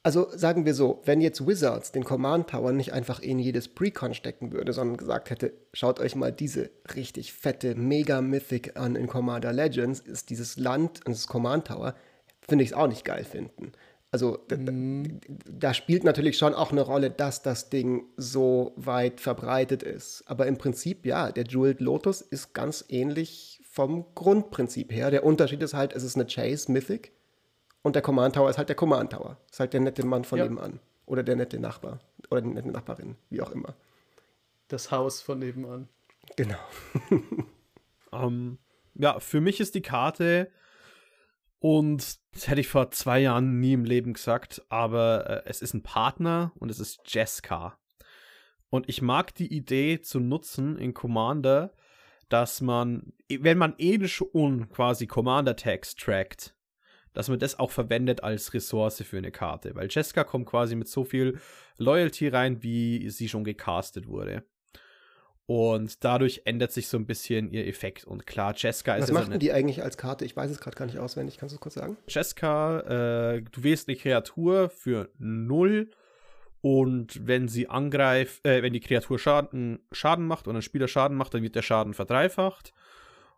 [0.03, 4.13] Also sagen wir so, wenn jetzt Wizards den Command Tower nicht einfach in jedes Precon
[4.13, 9.07] stecken würde, sondern gesagt hätte, schaut euch mal diese richtig fette Mega Mythic an in
[9.07, 11.95] Commander Legends, ist dieses Land und das Command Tower,
[12.47, 13.71] finde ich es auch nicht geil finden.
[14.15, 15.19] Also mm.
[15.27, 20.23] da, da, spielt natürlich schon auch eine Rolle, dass das Ding so weit verbreitet ist.
[20.25, 25.11] Aber im Prinzip, ja, der Jeweled Lotus ist ganz ähnlich vom Grundprinzip her.
[25.11, 27.11] Der Unterschied ist halt, es ist eine Chase Mythic
[27.81, 29.37] und der Command Tower ist halt der Command Tower.
[29.51, 30.45] Ist halt der nette Mann von ja.
[30.45, 30.79] nebenan.
[31.05, 31.99] Oder der nette Nachbar.
[32.31, 33.75] Oder die nette Nachbarin, wie auch immer.
[34.69, 35.89] Das Haus von nebenan.
[36.37, 36.55] Genau.
[37.09, 38.57] um, ähm,
[38.93, 40.49] ja, für mich ist die Karte,
[41.67, 45.73] und das hätte ich vor zwei Jahren nie im Leben gesagt, aber äh, es ist
[45.73, 47.79] ein Partner und es ist Jessica.
[48.69, 51.73] Und ich mag die Idee zu nutzen in Commander,
[52.29, 56.55] dass man, wenn man eh schon quasi Commander-Tags trackt,
[57.13, 59.73] dass man das auch verwendet als Ressource für eine Karte.
[59.73, 61.39] Weil Jessica kommt quasi mit so viel
[61.79, 64.43] Loyalty rein, wie sie schon gecastet wurde.
[65.47, 68.03] Und dadurch ändert sich so ein bisschen ihr Effekt.
[68.05, 69.03] Und klar, Jessica ist.
[69.03, 70.25] Was macht denn die eigentlich als Karte?
[70.25, 71.37] Ich weiß es gerade gar nicht auswendig.
[71.37, 71.97] Kannst du es kurz sagen?
[72.07, 72.79] Jessica,
[73.35, 75.91] äh, du wählst eine Kreatur für 0
[76.61, 81.15] und wenn sie angreift, äh, wenn die Kreatur Schaden, Schaden macht oder ein Spieler Schaden
[81.15, 82.73] macht, dann wird der Schaden verdreifacht.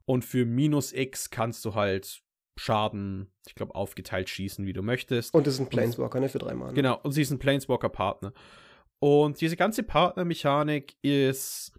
[0.06, 2.22] Und für minus X kannst du halt
[2.56, 5.34] Schaden, ich glaube, aufgeteilt schießen, wie du möchtest.
[5.34, 6.30] Und das ist ein Planeswalker, ne?
[6.30, 6.74] Für drei Mal.
[6.74, 8.32] Genau, und sie ist ein Planeswalker-Partner.
[9.00, 11.74] Und diese ganze Partnermechanik ist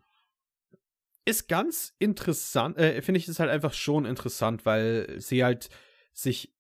[1.29, 5.69] ist ganz interessant, äh, finde ich es halt einfach schon interessant, weil sie halt
[6.13, 6.55] sich,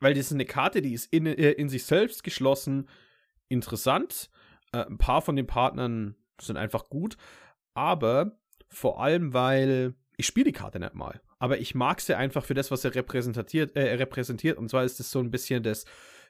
[0.00, 2.88] weil das ist eine Karte, die ist in, äh, in sich selbst geschlossen,
[3.48, 4.30] interessant.
[4.72, 7.16] Äh, ein paar von den Partnern sind einfach gut,
[7.74, 8.38] aber
[8.70, 12.54] vor allem, weil ich spiele die Karte nicht mal, aber ich mag sie einfach für
[12.54, 14.56] das, was er repräsentiert, äh, repräsentiert.
[14.56, 15.84] Und zwar ist es so ein bisschen das,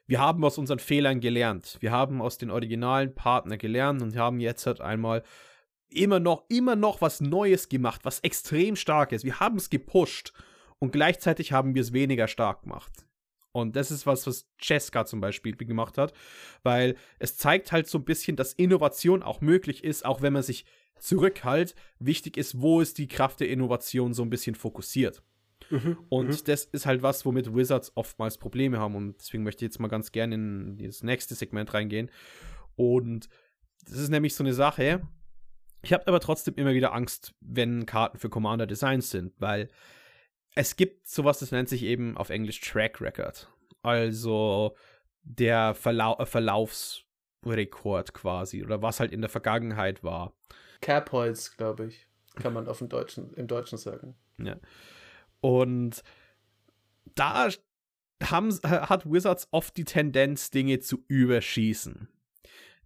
[0.07, 1.77] wir haben aus unseren Fehlern gelernt.
[1.79, 5.23] Wir haben aus den originalen Partner gelernt und haben jetzt halt einmal
[5.89, 9.23] immer noch, immer noch was Neues gemacht, was extrem stark ist.
[9.23, 10.33] Wir haben es gepusht
[10.79, 13.05] und gleichzeitig haben wir es weniger stark gemacht.
[13.51, 16.13] Und das ist was, was Cheska zum Beispiel gemacht hat,
[16.63, 20.43] weil es zeigt halt so ein bisschen, dass Innovation auch möglich ist, auch wenn man
[20.43, 20.65] sich
[20.99, 21.73] zurückhält.
[21.97, 25.23] Wichtig ist, wo ist die Kraft der Innovation so ein bisschen fokussiert.
[25.69, 26.43] Mhm, und mhm.
[26.45, 28.95] das ist halt was, womit Wizards oftmals Probleme haben.
[28.95, 32.11] Und deswegen möchte ich jetzt mal ganz gerne in das nächste Segment reingehen.
[32.75, 33.29] Und
[33.87, 35.01] das ist nämlich so eine Sache,
[35.85, 39.69] ich habe aber trotzdem immer wieder Angst, wenn Karten für Commander Designs sind, weil
[40.55, 43.47] es gibt sowas, das nennt sich eben auf Englisch Track Record.
[43.83, 44.75] Also
[45.21, 50.33] der Verlau äh, Verlaufsrekord quasi oder was halt in der Vergangenheit war.
[50.81, 54.15] Kerbholz, glaube ich, kann man auf dem Deutschen, im Deutschen sagen.
[54.39, 54.57] Ja.
[55.39, 56.01] Und
[57.13, 57.49] da
[58.23, 62.09] haben, hat Wizards oft die Tendenz, Dinge zu überschießen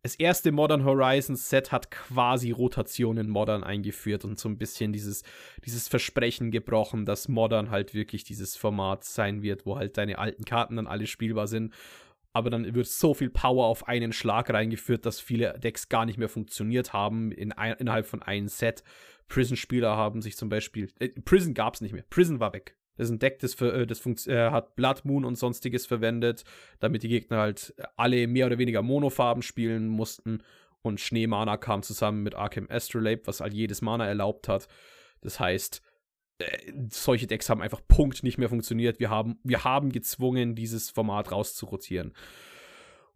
[0.02, 4.94] das erste Modern Horizons Set hat quasi Rotation in Modern eingeführt und so ein bisschen
[4.94, 5.24] dieses,
[5.66, 10.46] dieses Versprechen gebrochen, dass Modern halt wirklich dieses Format sein wird, wo halt deine alten
[10.46, 11.74] Karten dann alle spielbar sind.
[12.32, 16.18] Aber dann wird so viel Power auf einen Schlag reingeführt, dass viele Decks gar nicht
[16.18, 18.84] mehr funktioniert haben in ein, innerhalb von einem Set.
[19.28, 20.92] Prison-Spieler haben sich zum Beispiel.
[21.00, 22.06] Äh, Prison gab es nicht mehr.
[22.10, 22.79] Prison war weg.
[23.00, 26.44] Das ist ein Deck, das, für, äh, das äh, hat Blood Moon und sonstiges verwendet,
[26.80, 30.44] damit die Gegner halt alle mehr oder weniger Monofarben spielen mussten.
[30.82, 34.68] Und Schneemana kam zusammen mit Arkham Astrolabe, was all jedes Mana erlaubt hat.
[35.22, 35.82] Das heißt,
[36.40, 39.00] äh, solche Decks haben einfach Punkt nicht mehr funktioniert.
[39.00, 42.14] Wir haben, wir haben gezwungen, dieses Format rauszurotieren.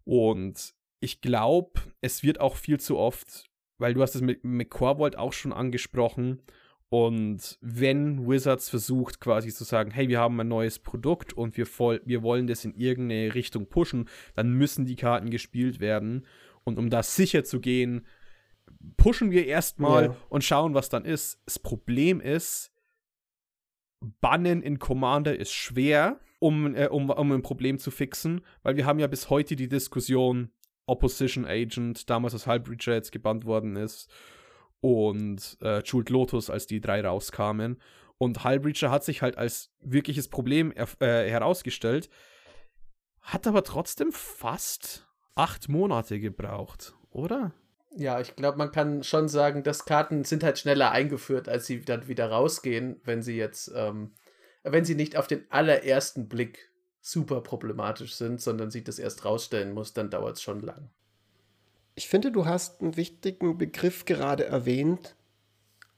[0.04, 4.70] Und ich glaube, es wird auch viel zu oft, weil du hast es mit, mit
[4.70, 6.40] Corvold auch schon angesprochen,
[6.88, 11.66] und wenn Wizards versucht quasi zu sagen, hey, wir haben ein neues Produkt und wir,
[11.66, 16.26] voll, wir wollen das in irgendeine Richtung pushen, dann müssen die Karten gespielt werden.
[16.62, 18.06] Und um da sicher zu gehen,
[18.96, 20.16] pushen wir erstmal ja.
[20.28, 21.40] und schauen, was dann ist.
[21.46, 22.70] Das Problem ist,
[24.20, 28.86] Bannen in Commander ist schwer, um, äh, um, um ein Problem zu fixen, weil wir
[28.86, 30.50] haben ja bis heute die Diskussion,
[30.86, 34.10] Opposition Agent, damals als Halbbreacher jetzt gebannt worden ist
[34.84, 37.80] und äh, Jeweled Lotus, als die drei rauskamen.
[38.18, 42.10] Und Hullbreacher hat sich halt als wirkliches Problem äh, herausgestellt,
[43.22, 47.54] hat aber trotzdem fast acht Monate gebraucht, oder?
[47.96, 51.80] Ja, ich glaube, man kann schon sagen, dass Karten sind halt schneller eingeführt, als sie
[51.80, 54.12] dann wieder rausgehen, wenn sie jetzt, ähm,
[54.64, 56.70] wenn sie nicht auf den allerersten Blick
[57.00, 60.90] super problematisch sind, sondern sie das erst rausstellen muss, dann dauert es schon lang.
[61.94, 65.14] Ich finde, du hast einen wichtigen Begriff gerade erwähnt,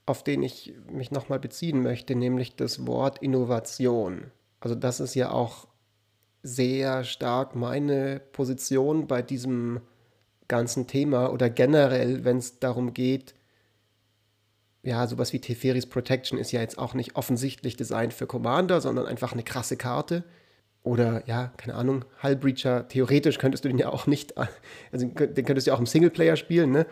[0.05, 4.31] auf den ich mich nochmal beziehen möchte, nämlich das Wort Innovation.
[4.59, 5.67] Also das ist ja auch
[6.43, 9.81] sehr stark meine Position bei diesem
[10.47, 13.33] ganzen Thema oder generell, wenn es darum geht,
[14.83, 19.05] ja, sowas wie Teferis Protection ist ja jetzt auch nicht offensichtlich Design für Commander, sondern
[19.05, 20.23] einfach eine krasse Karte.
[20.87, 25.67] Oder ja, keine Ahnung, Hullbreacher, theoretisch könntest du den ja auch nicht, also den könntest
[25.67, 26.85] du ja auch im Singleplayer spielen, ne?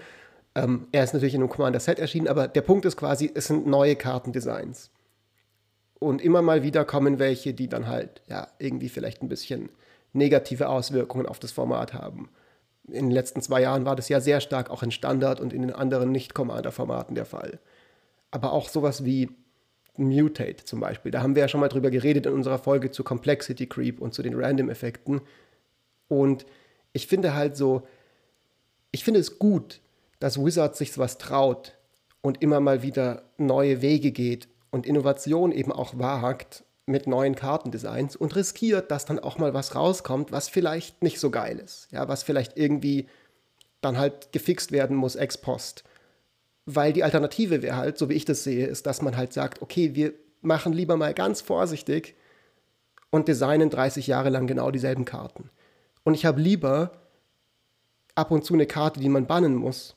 [0.54, 3.68] Ähm, er ist natürlich in einem Commander-Set erschienen, aber der Punkt ist quasi, es sind
[3.68, 4.92] neue Kartendesigns.
[6.00, 9.70] Und immer mal wieder kommen welche, die dann halt, ja, irgendwie vielleicht ein bisschen
[10.12, 12.30] negative Auswirkungen auf das Format haben.
[12.88, 15.62] In den letzten zwei Jahren war das ja sehr stark auch in Standard und in
[15.62, 17.60] den anderen Nicht-Commander-Formaten der Fall.
[18.30, 19.30] Aber auch sowas wie
[19.98, 21.12] Mutate zum Beispiel.
[21.12, 24.14] Da haben wir ja schon mal drüber geredet in unserer Folge zu Complexity Creep und
[24.14, 25.22] zu den Random-Effekten.
[26.08, 26.46] Und
[26.94, 27.88] ich finde halt so,
[28.92, 29.82] ich finde es gut,
[30.20, 31.78] dass Wizards sich sowas traut
[32.22, 38.16] und immer mal wieder neue Wege geht und Innovation eben auch wagt mit neuen Kartendesigns
[38.16, 41.88] und riskiert, dass dann auch mal was rauskommt, was vielleicht nicht so geil ist.
[41.92, 43.08] Ja, was vielleicht irgendwie
[43.82, 45.84] dann halt gefixt werden muss ex post.
[46.66, 49.62] Weil die Alternative wäre halt, so wie ich das sehe, ist, dass man halt sagt,
[49.62, 52.16] okay, wir machen lieber mal ganz vorsichtig
[53.12, 55.50] und designen 30 Jahre lang genau dieselben Karten.
[56.04, 56.92] Und ich habe lieber
[58.16, 59.96] ab und zu eine Karte, die man bannen muss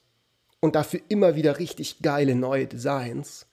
[0.60, 3.46] und dafür immer wieder richtig geile neue Designs,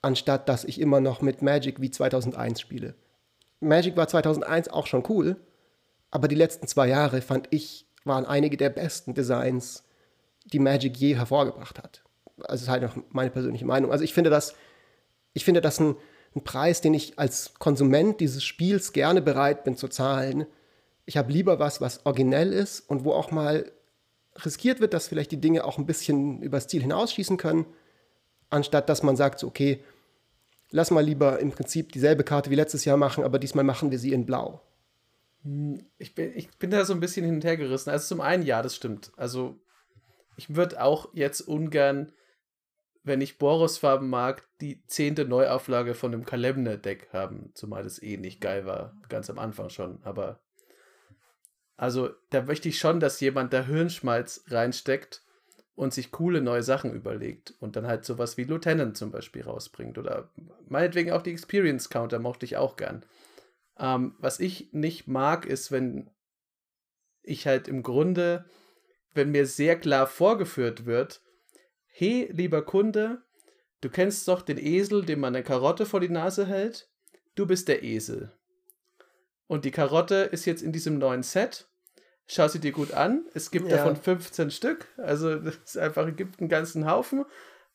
[0.00, 2.94] anstatt dass ich immer noch mit Magic wie 2001 spiele.
[3.60, 5.36] Magic war 2001 auch schon cool,
[6.10, 9.84] aber die letzten zwei Jahre fand ich, waren einige der besten Designs,
[10.44, 12.02] die Magic je hervorgebracht hat
[12.42, 13.92] also ist halt noch meine persönliche Meinung.
[13.92, 14.54] Also ich finde, dass
[15.34, 15.96] Ich finde das ein,
[16.34, 20.46] ein Preis, den ich als Konsument dieses Spiels gerne bereit bin zu zahlen.
[21.06, 23.70] Ich habe lieber was, was originell ist und wo auch mal
[24.44, 27.66] riskiert wird, dass vielleicht die Dinge auch ein bisschen übers Ziel hinausschießen können,
[28.50, 29.82] anstatt dass man sagt, so, okay,
[30.70, 33.98] lass mal lieber im Prinzip dieselbe Karte wie letztes Jahr machen, aber diesmal machen wir
[33.98, 34.60] sie in Blau.
[35.44, 37.90] Hm, ich bin, ich bin da so ein bisschen hin und her gerissen.
[37.90, 39.12] Also zum einen, ja, das stimmt.
[39.16, 39.58] Also
[40.36, 42.12] ich würde auch jetzt ungern,
[43.04, 48.40] wenn ich Boros-Farben mag, die zehnte Neuauflage von dem Kalemne-Deck haben, zumal das eh nicht
[48.40, 50.02] geil war, ganz am Anfang schon.
[50.04, 50.40] Aber
[51.76, 55.24] also da möchte ich schon, dass jemand da Hirnschmalz reinsteckt
[55.74, 59.98] und sich coole neue Sachen überlegt und dann halt sowas wie Lieutenant zum Beispiel rausbringt.
[59.98, 60.30] Oder
[60.68, 63.04] meinetwegen auch die Experience Counter mochte ich auch gern.
[63.78, 66.10] Ähm, was ich nicht mag, ist, wenn
[67.22, 68.44] ich halt im Grunde,
[69.14, 71.20] wenn mir sehr klar vorgeführt wird,
[71.92, 73.22] hey, lieber Kunde,
[73.80, 76.90] du kennst doch den Esel, dem man eine Karotte vor die Nase hält.
[77.34, 78.32] Du bist der Esel.
[79.46, 81.68] Und die Karotte ist jetzt in diesem neuen Set
[82.26, 83.24] schau sie dir gut an.
[83.34, 83.76] Es gibt ja.
[83.76, 84.86] davon 15 Stück.
[84.96, 85.30] Also
[85.64, 87.24] es einfach gibt einen ganzen Haufen.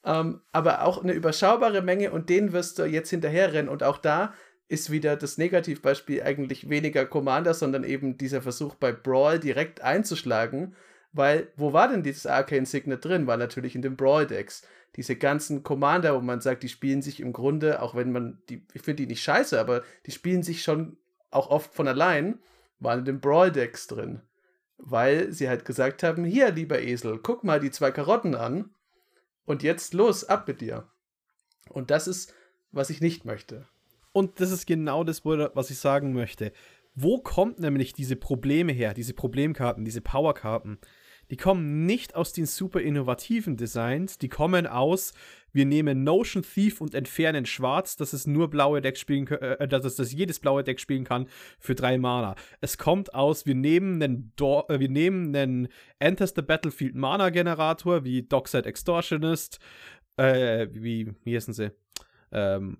[0.03, 3.69] Ähm, aber auch eine überschaubare Menge und denen wirst du jetzt hinterherrennen.
[3.69, 4.33] Und auch da
[4.67, 10.75] ist wieder das Negativbeispiel eigentlich weniger Commander, sondern eben dieser Versuch bei Brawl direkt einzuschlagen.
[11.13, 13.27] Weil, wo war denn dieses Arcane Signet drin?
[13.27, 14.63] War natürlich in den Brawl-Decks.
[14.95, 18.65] Diese ganzen Commander, wo man sagt, die spielen sich im Grunde, auch wenn man die,
[18.73, 20.97] ich finde die nicht scheiße, aber die spielen sich schon
[21.29, 22.39] auch oft von allein,
[22.79, 24.21] waren in den Brawl-Decks drin
[24.77, 28.73] weil sie halt gesagt haben, hier, lieber Esel, guck mal die zwei Karotten an
[29.45, 30.87] und jetzt los, ab mit dir.
[31.69, 32.33] Und das ist,
[32.71, 33.67] was ich nicht möchte.
[34.13, 36.51] Und das ist genau das, was ich sagen möchte.
[36.99, 40.79] Wo kommt nämlich diese Probleme her, diese Problemkarten, diese Powerkarten?
[41.29, 45.13] Die kommen nicht aus den super innovativen Designs, die kommen aus,
[45.51, 49.67] wir nehmen Notion Thief und entfernen Schwarz, dass es nur blaue Decks spielen äh, äh,
[49.67, 51.27] dass es jedes blaue Deck spielen kann
[51.59, 52.33] für drei Mana.
[52.61, 55.67] Es kommt aus, wir nehmen einen, Do äh, wir nehmen einen
[55.99, 59.59] Enters the Battlefield Mana Generator wie Dockside Extortionist,
[60.15, 61.71] äh, wie, wie heißen sie?
[62.31, 62.79] Ähm,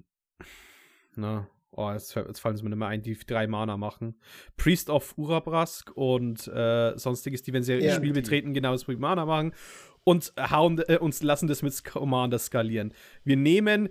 [1.16, 4.16] na, oh, jetzt, jetzt, fallen sie mir nicht mehr ein, die drei Mana machen.
[4.58, 9.26] Priest of Urabrask und äh, sonstiges, die, wenn sie ja, Spiel betreten, genau das Mana
[9.26, 9.54] machen
[10.04, 12.94] und hauen äh, uns lassen das mit Commander skalieren.
[13.24, 13.90] Wir nehmen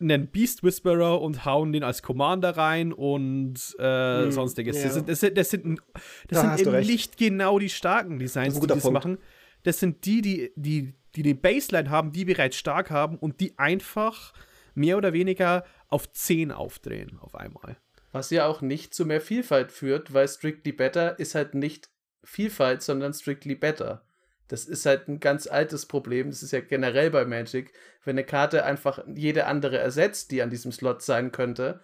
[0.00, 4.76] einen Beast Whisperer und hauen den als Commander rein und äh, hm, sonstiges.
[4.76, 4.84] Ja.
[4.84, 5.80] Das sind, das sind, das sind,
[6.28, 8.94] das da sind eben nicht genau die starken Designs, das die das Punkt.
[8.94, 9.18] machen.
[9.62, 13.58] Das sind die, die, die, die die Baseline haben, die bereits stark haben und die
[13.58, 14.32] einfach
[14.74, 17.76] mehr oder weniger auf 10 aufdrehen auf einmal.
[18.12, 21.90] Was ja auch nicht zu mehr Vielfalt führt, weil Strictly Better ist halt nicht
[22.24, 24.04] Vielfalt, sondern Strictly Better.
[24.48, 26.28] Das ist halt ein ganz altes Problem.
[26.28, 27.72] Das ist ja generell bei Magic.
[28.04, 31.80] Wenn eine Karte einfach jede andere ersetzt, die an diesem Slot sein könnte,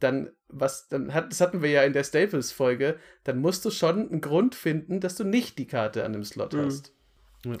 [0.00, 4.08] dann, was, dann hat, das hatten wir ja in der Staples-Folge, dann musst du schon
[4.08, 6.64] einen Grund finden, dass du nicht die Karte an dem Slot mhm.
[6.64, 6.94] hast.
[7.44, 7.56] Ja.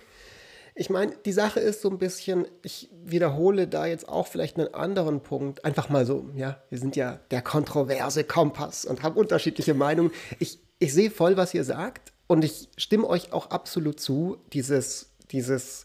[0.80, 4.72] Ich meine, die Sache ist so ein bisschen, ich wiederhole da jetzt auch vielleicht einen
[4.74, 5.64] anderen Punkt.
[5.64, 10.12] Einfach mal so, ja, wir sind ja der kontroverse Kompass und haben unterschiedliche Meinungen.
[10.38, 15.10] Ich, ich sehe voll, was ihr sagt, und ich stimme euch auch absolut zu, dieses,
[15.32, 15.84] dieses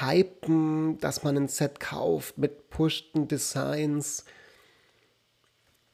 [0.00, 4.24] Hypen, dass man ein Set kauft mit pushten Designs.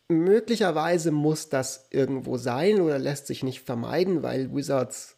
[0.08, 5.17] Möglicherweise muss das irgendwo sein oder lässt sich nicht vermeiden, weil Wizards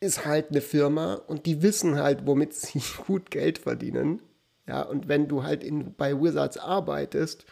[0.00, 4.22] ist halt eine Firma und die wissen halt, womit sie gut Geld verdienen.
[4.66, 7.46] Ja, und wenn du halt in, bei Wizards arbeitest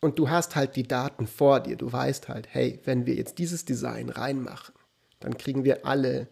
[0.00, 1.76] und du hast halt die Daten vor dir.
[1.76, 4.74] Du weißt halt, hey, wenn wir jetzt dieses Design reinmachen,
[5.20, 6.28] dann kriegen wir alle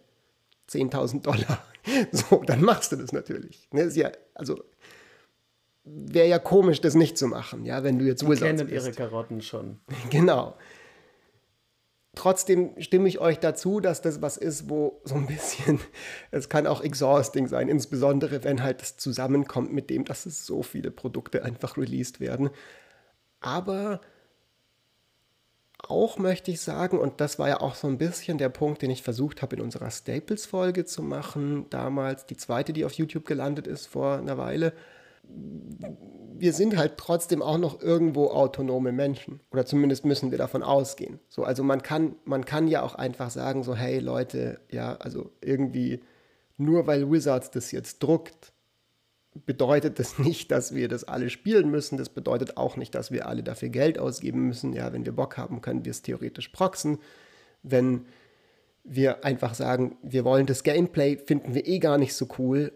[0.71, 1.65] 10.000 Dollar.
[2.11, 3.69] So, dann machst du das natürlich.
[3.71, 3.83] Ne?
[3.83, 4.61] Ist ja, also
[5.85, 8.87] wäre ja komisch, das nicht zu machen, ja, wenn du jetzt Die Wizards kennen bist.
[8.87, 9.79] ihre Karotten schon.
[10.11, 10.57] Genau.
[12.17, 15.79] Trotzdem stimme ich euch dazu, dass das was ist, wo so ein bisschen,
[16.31, 20.63] es kann auch exhausting sein, insbesondere wenn halt das zusammenkommt mit dem, dass es so
[20.63, 22.49] viele Produkte einfach released werden.
[23.41, 24.01] Aber
[25.79, 28.91] auch möchte ich sagen, und das war ja auch so ein bisschen der Punkt, den
[28.91, 33.67] ich versucht habe in unserer Staples-Folge zu machen, damals die zweite, die auf YouTube gelandet
[33.67, 34.73] ist vor einer Weile.
[36.39, 39.41] Wir sind halt trotzdem auch noch irgendwo autonome Menschen.
[39.51, 41.19] Oder zumindest müssen wir davon ausgehen.
[41.29, 45.31] So, also man kann, man kann ja auch einfach sagen, so, hey Leute, ja, also
[45.41, 46.03] irgendwie,
[46.59, 48.53] nur weil Wizards das jetzt druckt,
[49.45, 51.97] bedeutet das nicht, dass wir das alle spielen müssen.
[51.99, 54.73] Das bedeutet auch nicht, dass wir alle dafür Geld ausgeben müssen.
[54.73, 56.99] Ja, wenn wir Bock haben, können wir es theoretisch proxen.
[57.63, 58.07] Wenn
[58.85, 62.73] wir einfach sagen, wir wollen das Gameplay, finden wir eh gar nicht so cool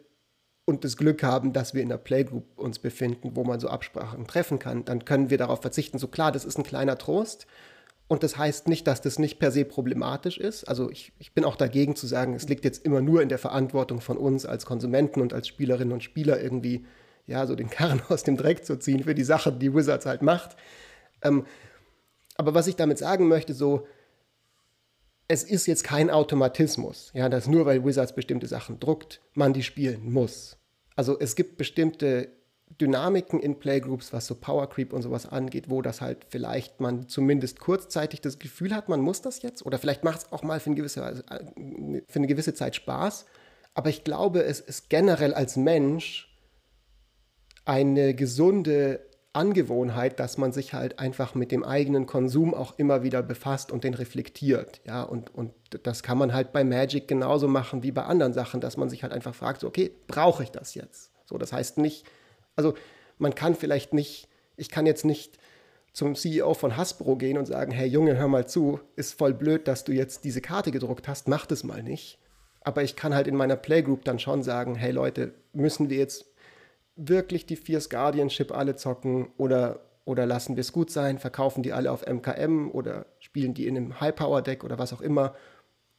[0.70, 4.26] und das Glück haben, dass wir in der Playgroup uns befinden, wo man so Absprachen
[4.28, 5.98] treffen kann, dann können wir darauf verzichten.
[5.98, 7.48] So klar, das ist ein kleiner Trost.
[8.06, 10.64] Und das heißt nicht, dass das nicht per se problematisch ist.
[10.64, 13.38] Also ich, ich bin auch dagegen zu sagen, es liegt jetzt immer nur in der
[13.38, 16.86] Verantwortung von uns als Konsumenten und als Spielerinnen und Spieler irgendwie,
[17.26, 20.22] ja, so den Karren aus dem Dreck zu ziehen für die Sache, die Wizards halt
[20.22, 20.56] macht.
[21.22, 21.46] Ähm,
[22.36, 23.88] aber was ich damit sagen möchte, so,
[25.26, 29.64] es ist jetzt kein Automatismus, ja, dass nur weil Wizards bestimmte Sachen druckt, man die
[29.64, 30.59] spielen muss.
[31.00, 32.28] Also es gibt bestimmte
[32.78, 37.08] Dynamiken in Playgroups, was so Power Creep und sowas angeht, wo das halt vielleicht man
[37.08, 40.60] zumindest kurzzeitig das Gefühl hat, man muss das jetzt oder vielleicht macht es auch mal
[40.60, 43.24] für eine, gewisse, äh, für eine gewisse Zeit Spaß.
[43.72, 46.38] Aber ich glaube, es ist generell als Mensch
[47.64, 49.00] eine gesunde
[49.32, 53.84] Angewohnheit, dass man sich halt einfach mit dem eigenen Konsum auch immer wieder befasst und
[53.84, 54.80] den reflektiert.
[54.84, 55.52] Ja, und, und
[55.84, 59.02] das kann man halt bei Magic genauso machen wie bei anderen Sachen, dass man sich
[59.04, 61.12] halt einfach fragt, so, okay, brauche ich das jetzt?
[61.26, 62.04] So, das heißt nicht,
[62.56, 62.74] also
[63.18, 65.38] man kann vielleicht nicht, ich kann jetzt nicht
[65.92, 69.68] zum CEO von Hasbro gehen und sagen, hey Junge, hör mal zu, ist voll blöd,
[69.68, 72.18] dass du jetzt diese Karte gedruckt hast, mach das mal nicht.
[72.62, 76.29] Aber ich kann halt in meiner Playgroup dann schon sagen, hey Leute, müssen wir jetzt
[76.96, 81.72] wirklich die Fierce Guardianship alle zocken oder, oder lassen wir es gut sein, verkaufen die
[81.72, 85.34] alle auf MKM oder spielen die in einem High-Power-Deck oder was auch immer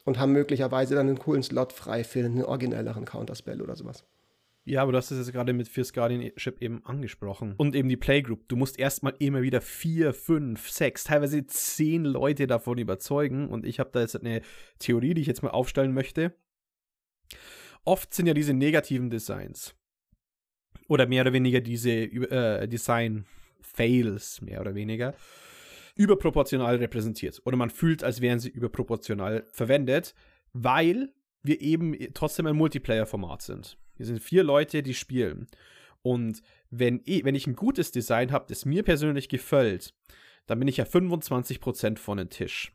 [0.05, 4.03] und haben möglicherweise dann einen coolen Slot frei für einen originelleren Counterspell oder sowas.
[4.63, 7.55] Ja, aber du hast es jetzt gerade mit Fierce Guardianship eben angesprochen.
[7.57, 8.47] Und eben die Playgroup.
[8.47, 13.49] Du musst erstmal immer wieder vier, fünf, sechs, teilweise zehn Leute davon überzeugen.
[13.49, 14.41] Und ich habe da jetzt eine
[14.77, 16.35] Theorie, die ich jetzt mal aufstellen möchte.
[17.85, 19.73] Oft sind ja diese negativen Designs
[20.91, 25.15] oder mehr oder weniger diese äh, Design-Fails, mehr oder weniger,
[25.95, 27.41] überproportional repräsentiert.
[27.45, 30.13] Oder man fühlt, als wären sie überproportional verwendet,
[30.51, 31.13] weil
[31.43, 33.77] wir eben trotzdem ein Multiplayer-Format sind.
[33.95, 35.47] Wir sind vier Leute, die spielen.
[36.01, 39.93] Und wenn ich, wenn ich ein gutes Design habe, das mir persönlich gefällt,
[40.45, 42.73] dann bin ich ja 25% von den Tisch.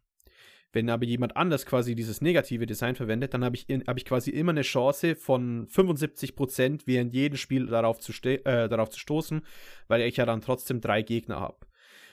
[0.76, 4.30] Wenn aber jemand anders quasi dieses negative Design verwendet, dann habe ich, hab ich quasi
[4.30, 9.40] immer eine Chance von 75% während jedem Spiel darauf zu, äh, darauf zu stoßen,
[9.88, 11.66] weil ich ja dann trotzdem drei Gegner habe.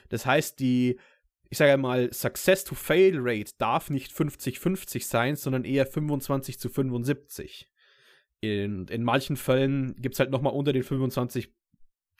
[0.08, 0.98] Das heißt, die,
[1.50, 6.70] ich sage mal, Success to Fail Rate darf nicht 50-50 sein, sondern eher 25 zu
[6.70, 7.70] 75.
[8.40, 11.52] In, in manchen Fällen gibt es halt nochmal unter den 25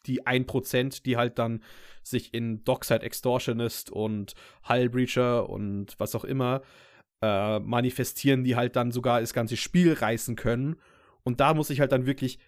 [0.06, 1.62] die 1%, die halt dann
[2.02, 4.34] sich in Dockside Extortionist und
[4.68, 6.62] Hull Breacher und was auch immer
[7.22, 10.76] äh, manifestieren, die halt dann sogar das ganze Spiel reißen können.
[11.22, 12.38] Und da muss ich halt dann wirklich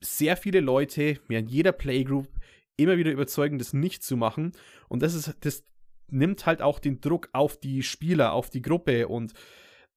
[0.00, 2.28] sehr viele Leute, mir in jeder Playgroup,
[2.76, 4.52] immer wieder überzeugen, das nicht zu machen.
[4.88, 5.64] Und das ist, das
[6.08, 9.32] nimmt halt auch den Druck auf die Spieler, auf die Gruppe und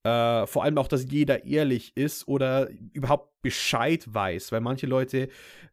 [0.06, 5.30] äh, vor allem auch, dass jeder ehrlich ist oder überhaupt Bescheid weiß, weil manche Leute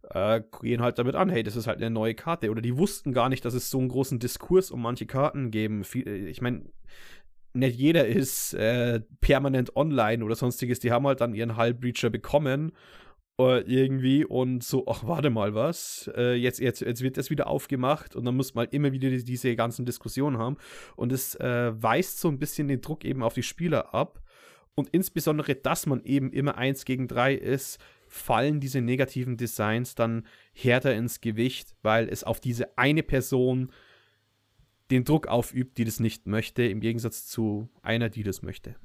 [0.09, 3.13] äh, gehen halt damit an, hey, das ist halt eine neue Karte oder die wussten
[3.13, 5.83] gar nicht, dass es so einen großen Diskurs um manche Karten geben.
[5.93, 6.65] Ich meine,
[7.53, 12.73] nicht jeder ist äh, permanent online oder sonstiges, die haben halt dann ihren Hullbreacher bekommen
[13.39, 16.11] äh, irgendwie und so, ach, warte mal, was?
[16.17, 19.55] Äh, jetzt, jetzt, jetzt wird das wieder aufgemacht und dann muss man immer wieder diese
[19.57, 20.57] ganzen Diskussionen haben
[20.97, 24.22] und es äh, weist so ein bisschen den Druck eben auf die Spieler ab
[24.75, 30.27] und insbesondere, dass man eben immer eins gegen drei ist, fallen diese negativen Designs dann
[30.53, 33.73] härter ins Gewicht, weil es auf diese eine Person
[34.91, 38.77] den Druck aufübt, die das nicht möchte, im Gegensatz zu einer, die das möchte.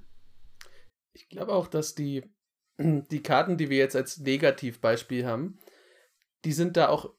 [1.14, 2.24] Ich glaube auch, dass die,
[2.78, 5.58] die Karten, die wir jetzt als Negativbeispiel haben,
[6.46, 7.14] die sind da auch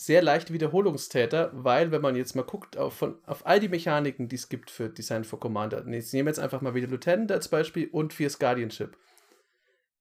[0.00, 4.28] sehr leicht Wiederholungstäter, weil, wenn man jetzt mal guckt auf, von, auf all die Mechaniken,
[4.28, 7.30] die es gibt für Design for Commander, jetzt nehmen wir jetzt einfach mal wieder Lieutenant
[7.30, 8.96] als Beispiel und Fierce Guardianship.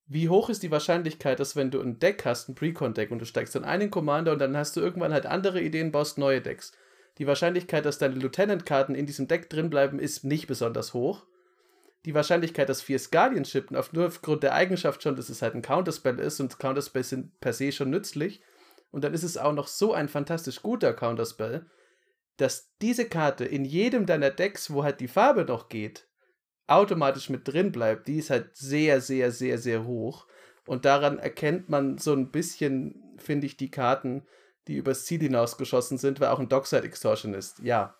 [0.07, 3.25] Wie hoch ist die Wahrscheinlichkeit, dass wenn du ein Deck hast, ein Precon-Deck, und du
[3.25, 6.71] steigst dann einen Commander und dann hast du irgendwann halt andere Ideen, baust neue Decks.
[7.17, 11.25] Die Wahrscheinlichkeit, dass deine Lieutenant-Karten in diesem Deck drin bleiben, ist nicht besonders hoch.
[12.05, 16.19] Die Wahrscheinlichkeit, dass Fierce Guardianship nur aufgrund der Eigenschaft schon, dass es halt ein Counterspell
[16.19, 18.41] ist und Counterspells sind per se schon nützlich,
[18.91, 21.65] und dann ist es auch noch so ein fantastisch guter Counterspell,
[22.37, 26.07] dass diese Karte in jedem deiner Decks, wo halt die Farbe noch geht,
[26.67, 28.07] automatisch mit drin bleibt.
[28.07, 30.27] Die ist halt sehr, sehr, sehr, sehr hoch.
[30.65, 34.25] Und daran erkennt man so ein bisschen, finde ich, die Karten,
[34.67, 37.59] die übers Ziel hinausgeschossen sind, weil auch ein Dockside Extortion ist.
[37.59, 37.97] Ja,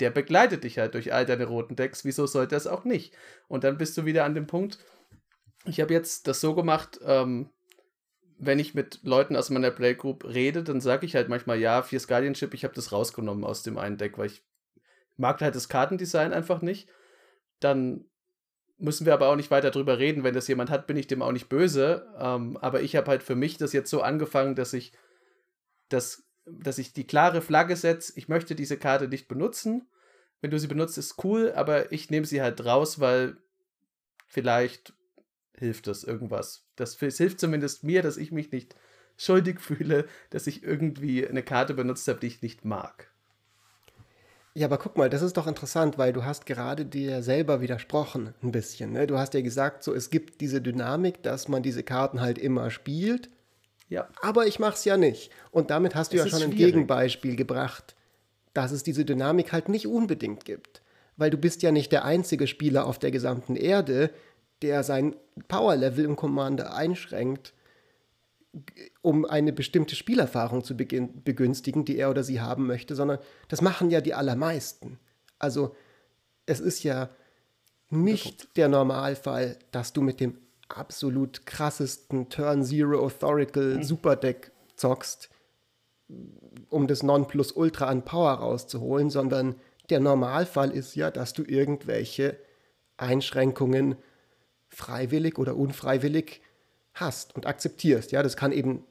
[0.00, 2.04] der begleitet dich halt durch all deine roten Decks.
[2.04, 3.14] Wieso sollte es auch nicht?
[3.46, 4.78] Und dann bist du wieder an dem Punkt.
[5.66, 7.50] Ich habe jetzt das so gemacht, ähm,
[8.38, 12.06] wenn ich mit Leuten aus meiner Playgroup rede, dann sage ich halt manchmal, ja, Fierce
[12.06, 14.42] Guardianship, ich habe das rausgenommen aus dem einen Deck, weil ich
[15.16, 16.88] mag halt das Kartendesign einfach nicht.
[17.58, 18.04] Dann
[18.78, 20.22] müssen wir aber auch nicht weiter drüber reden.
[20.22, 22.06] Wenn das jemand hat, bin ich dem auch nicht böse.
[22.18, 24.92] Ähm, aber ich habe halt für mich das jetzt so angefangen, dass ich
[25.88, 29.88] das, dass ich die klare Flagge setze, ich möchte diese Karte nicht benutzen.
[30.40, 33.36] Wenn du sie benutzt, ist cool, aber ich nehme sie halt raus, weil
[34.28, 34.92] vielleicht
[35.58, 36.64] hilft das irgendwas.
[36.76, 38.74] Das, das hilft zumindest mir, dass ich mich nicht
[39.16, 43.10] schuldig fühle, dass ich irgendwie eine Karte benutzt habe, die ich nicht mag.
[44.54, 48.34] Ja, aber guck mal, das ist doch interessant, weil du hast gerade dir selber widersprochen
[48.42, 48.92] ein bisschen.
[48.92, 49.06] Ne?
[49.06, 52.70] Du hast ja gesagt, so es gibt diese Dynamik, dass man diese Karten halt immer
[52.70, 53.30] spielt.
[53.88, 54.08] Ja.
[54.20, 55.30] Aber ich mach's ja nicht.
[55.52, 56.72] Und damit hast du Es ja schon ein schwierig.
[56.72, 57.94] Gegenbeispiel gebracht,
[58.52, 60.82] dass es diese Dynamik halt nicht unbedingt gibt.
[61.16, 64.10] Weil du bist ja nicht der einzige Spieler auf der gesamten Erde,
[64.62, 65.16] der sein
[65.48, 67.54] Power-Level im Commander einschränkt,
[69.02, 73.90] um eine bestimmte Spielerfahrung zu begünstigen, die er oder sie haben möchte, sondern das machen
[73.90, 74.98] ja die allermeisten.
[75.38, 75.76] Also
[76.46, 77.10] es ist ja
[77.90, 80.38] nicht der Normalfall, dass du mit dem
[80.68, 85.30] absolut krassesten Turn Zero Authorical Superdeck zockst,
[86.68, 89.56] um das Nonplusultra an Power rauszuholen, sondern
[89.90, 92.36] der Normalfall ist ja, dass du irgendwelche
[92.96, 93.96] Einschränkungen
[94.68, 96.40] freiwillig oder unfreiwillig
[96.94, 98.12] hast und akzeptierst.
[98.12, 98.84] Ja, das kann eben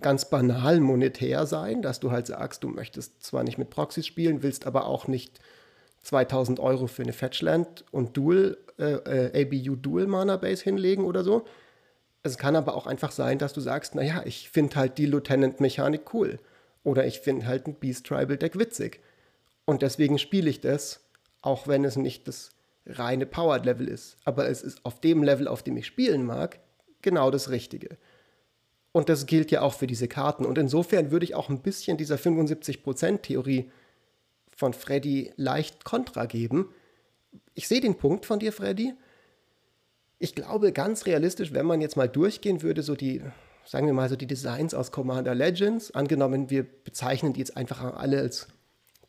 [0.00, 4.42] ganz banal monetär sein, dass du halt sagst, du möchtest zwar nicht mit Proxys spielen,
[4.42, 5.40] willst aber auch nicht
[6.02, 11.24] 2000 Euro für eine Fetchland und Dual, äh, äh, ABU Dual Mana Base hinlegen oder
[11.24, 11.44] so.
[12.22, 16.14] Es kann aber auch einfach sein, dass du sagst, naja, ich finde halt die Lieutenant-Mechanik
[16.14, 16.38] cool.
[16.82, 19.00] Oder ich finde halt ein Beast Tribal Deck witzig.
[19.64, 21.00] Und deswegen spiele ich das,
[21.40, 22.50] auch wenn es nicht das
[22.86, 24.16] reine Powered Level ist.
[24.24, 26.60] Aber es ist auf dem Level, auf dem ich spielen mag,
[27.02, 27.96] genau das Richtige.
[28.92, 30.44] Und das gilt ja auch für diese Karten.
[30.44, 33.70] Und insofern würde ich auch ein bisschen dieser 75%-Theorie
[34.54, 36.72] von Freddy leicht Kontra geben.
[37.54, 38.94] Ich sehe den Punkt von dir, Freddy.
[40.18, 43.20] Ich glaube, ganz realistisch, wenn man jetzt mal durchgehen würde, so die,
[43.66, 47.82] sagen wir mal, so die Designs aus Commander Legends, angenommen, wir bezeichnen die jetzt einfach
[47.96, 48.46] alle als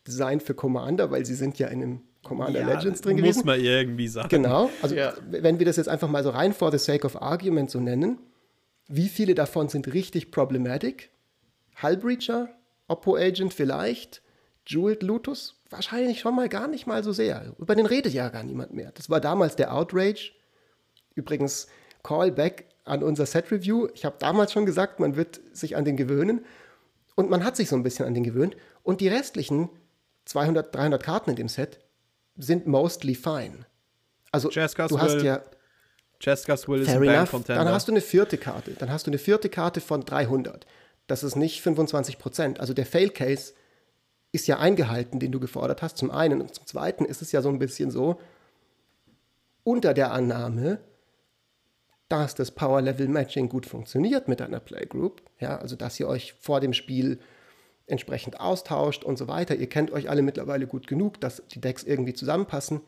[0.06, 3.46] Design für Commander, weil sie sind ja in einem Commander Legends drin muss gewesen.
[3.46, 4.28] man irgendwie sagen.
[4.28, 5.14] Genau, also Ja.
[5.30, 8.18] wenn wir das jetzt einfach mal so rein for the sake of argument so nennen,
[8.88, 11.10] wie viele davon sind richtig problematic?
[11.82, 12.48] Hullbreacher,
[12.88, 14.22] Oppo Agent vielleicht,
[14.66, 15.60] Jeweled Lutus?
[15.70, 17.54] Wahrscheinlich schon mal gar nicht mal so sehr.
[17.58, 18.92] Über den redet ja gar niemand mehr.
[18.94, 20.32] Das war damals der Outrage.
[21.14, 21.66] Übrigens,
[22.02, 23.88] Callback an unser Set-Review.
[23.94, 26.44] Ich habe damals schon gesagt, man wird sich an den gewöhnen.
[27.16, 28.56] Und man hat sich so ein bisschen an den gewöhnt.
[28.84, 29.68] Und die restlichen
[30.26, 31.80] 200, 300 Karten in dem Set
[32.36, 33.66] sind mostly fine.
[34.32, 35.42] Also Jazz du hast Will, ja,
[36.20, 37.64] Jessica's Will ist ein enough, Band-Contender.
[37.64, 38.72] dann hast du eine vierte Karte.
[38.72, 40.66] Dann hast du eine vierte Karte von 300.
[41.06, 42.60] Das ist nicht 25 Prozent.
[42.60, 43.54] Also der Fail-Case
[44.32, 46.40] ist ja eingehalten, den du gefordert hast, zum einen.
[46.40, 48.20] Und zum zweiten ist es ja so ein bisschen so,
[49.62, 50.80] unter der Annahme,
[52.08, 56.72] dass das Power-Level-Matching gut funktioniert mit einer Playgroup, ja, also dass ihr euch vor dem
[56.72, 57.18] Spiel
[57.86, 59.54] entsprechend austauscht und so weiter.
[59.54, 62.80] Ihr kennt euch alle mittlerweile gut genug, dass die Decks irgendwie zusammenpassen.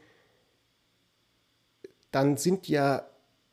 [2.11, 3.09] Dann sind ja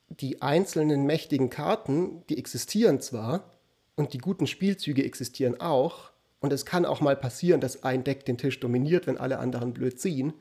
[0.09, 3.51] die einzelnen mächtigen Karten, die existieren zwar
[3.95, 6.11] und die guten Spielzüge existieren auch.
[6.39, 9.73] Und es kann auch mal passieren, dass ein Deck den Tisch dominiert, wenn alle anderen
[9.73, 10.33] blöd ziehen.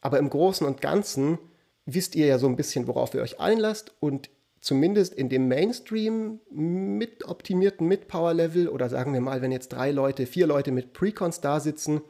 [0.00, 1.38] Aber im Großen und Ganzen
[1.84, 4.30] wisst ihr ja so ein bisschen, worauf ihr euch einlasst und
[4.62, 10.24] zumindest in dem Mainstream mit optimierten Mid-Power-Level oder sagen wir mal, wenn jetzt drei Leute,
[10.24, 12.00] vier Leute mit Precons da sitzen,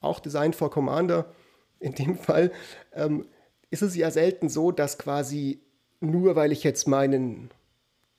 [0.00, 1.34] auch Design for Commander
[1.80, 2.52] in dem Fall,
[2.94, 3.26] ähm,
[3.70, 5.60] ist es ja selten so, dass quasi
[6.00, 7.50] nur weil ich jetzt meinen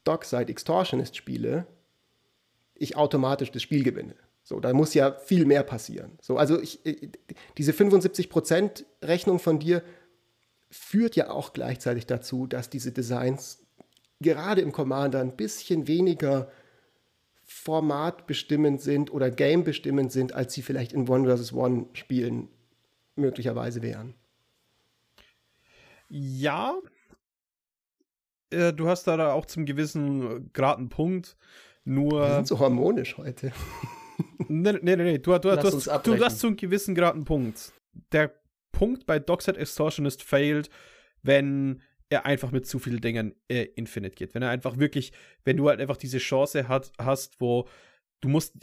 [0.04, 1.66] Dockside Extortionist spiele,
[2.76, 4.16] ich automatisch das Spiel gewinne.
[4.44, 6.18] So, da muss ja viel mehr passieren.
[6.22, 7.10] So, also ich, äh,
[7.58, 9.84] diese 75% Rechnung von dir
[10.70, 13.66] führt ja auch gleichzeitig dazu, dass diese Designs
[14.20, 16.52] gerade im Commander ein bisschen weniger
[17.46, 21.54] formatbestimmend sind oder gamebestimmend sind, als sie vielleicht in One vs.
[21.54, 22.50] One Spielen
[23.16, 24.14] möglicherweise wären.
[26.10, 26.78] Ja.
[28.52, 31.38] Äh, du hast da auch zum gewissen Grad einen Punkt.
[31.86, 32.36] Wir Nur.
[32.36, 33.52] sind so harmonisch heute.
[34.48, 35.18] Nee, nee, nee, nee.
[35.18, 37.72] Du, du, Lass du, hast, du hast zu einem gewissen Grad einen Punkt.
[38.12, 38.34] Der
[38.72, 40.70] Punkt bei Dockset Extortionist failed,
[41.22, 44.34] wenn er einfach mit zu vielen Dingen äh, Infinite geht.
[44.34, 45.12] Wenn er einfach wirklich,
[45.46, 47.68] wenn du halt einfach diese Chance hat, hast, wo
[48.22, 48.56] du musst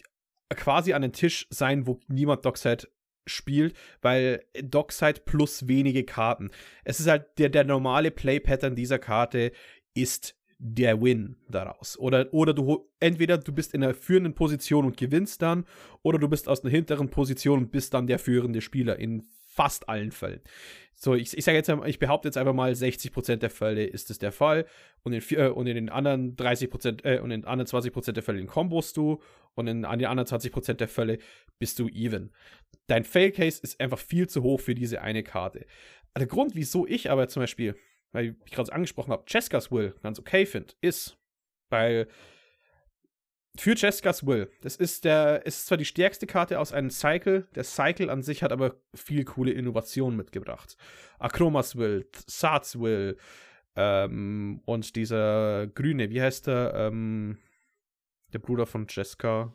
[0.50, 2.88] quasi an den Tisch sein, wo niemand Dockside
[3.26, 6.50] spielt, weil Dockside plus wenige Karten.
[6.84, 9.52] Es ist halt der, der normale Play-Pattern dieser Karte
[9.94, 11.98] ist der Win daraus.
[11.98, 15.66] Oder, oder du entweder du bist in einer führenden Position und gewinnst dann,
[16.02, 18.98] oder du bist aus einer hinteren Position und bist dann der führende Spieler.
[18.98, 19.26] In
[19.56, 20.40] fast allen Fällen.
[20.98, 24.18] So, ich, ich sage jetzt, ich behaupte jetzt einfach mal, 60% der Fälle ist es
[24.18, 24.66] der Fall
[25.02, 28.44] und in, äh, und in den anderen 30%, äh, und in anderen 20% der Fälle
[28.46, 29.20] kombos du
[29.54, 31.18] und in, an den anderen 20% der Fälle
[31.58, 32.32] bist du even.
[32.86, 35.66] Dein Fail Case ist einfach viel zu hoch für diese eine Karte.
[36.16, 37.76] Der Grund, wieso ich aber zum Beispiel,
[38.12, 41.18] weil ich gerade angesprochen habe, Cheskas Will ganz okay finde, ist,
[41.68, 42.08] weil
[43.60, 44.50] für Jessica's Will.
[44.62, 48.42] Das ist der, ist zwar die stärkste Karte aus einem Cycle, der Cycle an sich
[48.42, 50.76] hat aber viel coole Innovationen mitgebracht.
[51.18, 53.16] Akromas Will, Sarts Will,
[53.76, 57.38] ähm, und dieser Grüne, wie heißt der, ähm,
[58.32, 59.54] der Bruder von Jessica?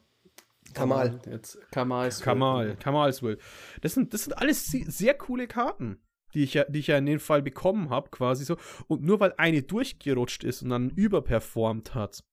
[0.73, 1.19] Kamal.
[1.25, 2.25] Jetzt Kamal's Will.
[2.25, 3.39] Kamal, Kamal's Will.
[3.81, 5.99] Das sind, das sind alles sehr coole Karten
[6.33, 8.57] die ich ja, die ich ja in dem Fall bekommen habe, quasi so.
[8.87, 12.23] Und nur weil eine durchgerutscht ist und dann überperformt hat,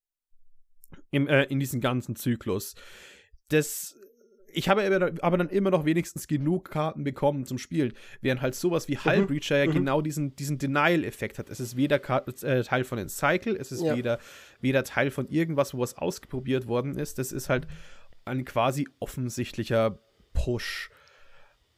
[1.11, 2.75] im, äh, in diesem ganzen Zyklus.
[3.49, 3.95] Das,
[4.51, 4.85] ich habe
[5.21, 9.25] aber, dann immer noch wenigstens genug Karten bekommen zum Spielen, während halt sowas wie Hull
[9.25, 9.61] Breacher mhm.
[9.61, 9.73] ja mhm.
[9.73, 11.49] genau diesen, diesen Denial-Effekt hat.
[11.49, 11.97] Es ist weder
[12.43, 13.95] äh, Teil von den Cycle, es ist ja.
[13.95, 14.19] weder,
[14.61, 17.17] weder Teil von irgendwas, wo was ausprobiert worden ist.
[17.17, 17.67] Das ist halt
[18.25, 19.99] ein quasi offensichtlicher
[20.33, 20.89] Push.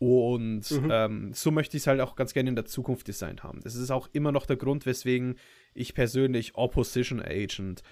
[0.02, 0.90] Und mhm.
[0.92, 3.62] ähm, so möchte ich es halt auch ganz gerne in der Zukunft designt haben.
[3.62, 5.36] Das ist auch immer noch der Grund, weswegen
[5.76, 7.84] ich persönlich Opposition Agent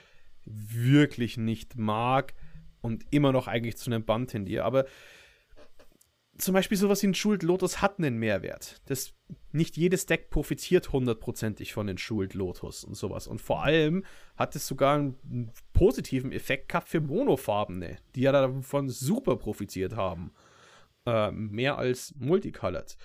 [0.50, 2.34] wirklich nicht mag
[2.82, 4.66] und immer noch eigentlich zu einem Band tendiere.
[4.66, 4.86] Aber
[6.40, 8.82] zum Beispiel sowas wie ein Schuld Lotus hat einen Mehrwert.
[8.86, 9.14] Das,
[9.52, 13.28] nicht jedes Deck profitiert hundertprozentig von den Schuld Lotus und sowas.
[13.28, 14.06] Und vor allem
[14.38, 20.32] hat es sogar einen positiven Effekt gehabt für Monofarbene, die ja davon super profitiert haben.
[21.06, 22.98] Äh, mehr als Multicolored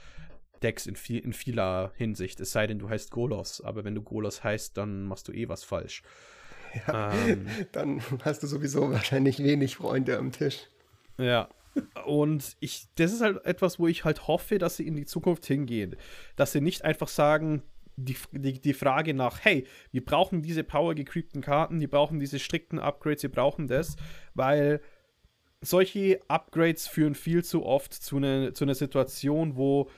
[0.62, 2.40] Decks in, viel, in vieler Hinsicht.
[2.40, 3.60] Es sei denn, du heißt Golos.
[3.60, 6.02] Aber wenn du Golos heißt, dann machst du eh was falsch.
[6.86, 10.68] Ja, ähm, dann hast du sowieso wahrscheinlich wenig Freunde am Tisch.
[11.18, 11.48] Ja.
[12.04, 15.44] Und ich, das ist halt etwas, wo ich halt hoffe, dass sie in die Zukunft
[15.44, 15.96] hingehen.
[16.36, 17.62] Dass sie nicht einfach sagen,
[17.96, 22.78] die, die, die Frage nach, hey, wir brauchen diese power-gecreepten Karten, wir brauchen diese strikten
[22.78, 23.96] Upgrades, wir brauchen das,
[24.34, 24.80] weil
[25.60, 29.88] solche Upgrades führen viel zu oft zu, ne, zu einer Situation, wo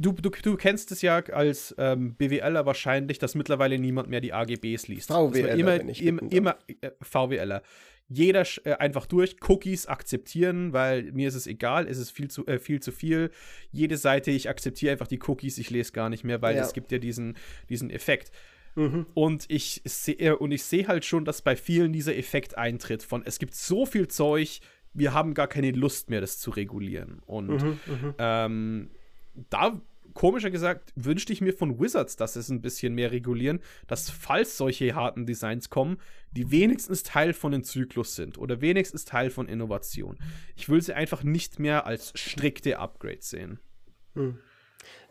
[0.00, 4.32] du, du, du kennst es ja als ähm, BWLer wahrscheinlich, dass mittlerweile niemand mehr die
[4.32, 5.08] AGBs liest.
[5.08, 7.62] VWLer, immer, immer, immer äh, VWLer.
[8.08, 12.46] Jeder äh, einfach durch Cookies akzeptieren, weil mir ist es egal, es ist viel zu,
[12.46, 13.30] äh, viel zu viel.
[13.70, 16.62] Jede Seite, ich akzeptiere einfach die Cookies, ich lese gar nicht mehr, weil ja.
[16.62, 17.36] es gibt ja diesen,
[17.68, 18.32] diesen Effekt.
[18.74, 19.06] Mhm.
[19.14, 23.02] Und ich sehe äh, und ich sehe halt schon, dass bei vielen dieser Effekt eintritt
[23.02, 24.60] von es gibt so viel Zeug,
[24.92, 27.20] wir haben gar keine Lust mehr, das zu regulieren.
[27.26, 28.14] Und mhm, mhm.
[28.18, 28.90] ähm,
[29.34, 29.80] da
[30.14, 34.56] komischer gesagt, wünschte ich mir von Wizards, dass es ein bisschen mehr regulieren, dass falls
[34.56, 35.98] solche harten Designs kommen,
[36.32, 40.18] die wenigstens Teil von dem Zyklus sind oder wenigstens Teil von Innovation.
[40.56, 43.60] Ich will sie einfach nicht mehr als strikte Upgrades sehen.
[44.14, 44.38] Hm.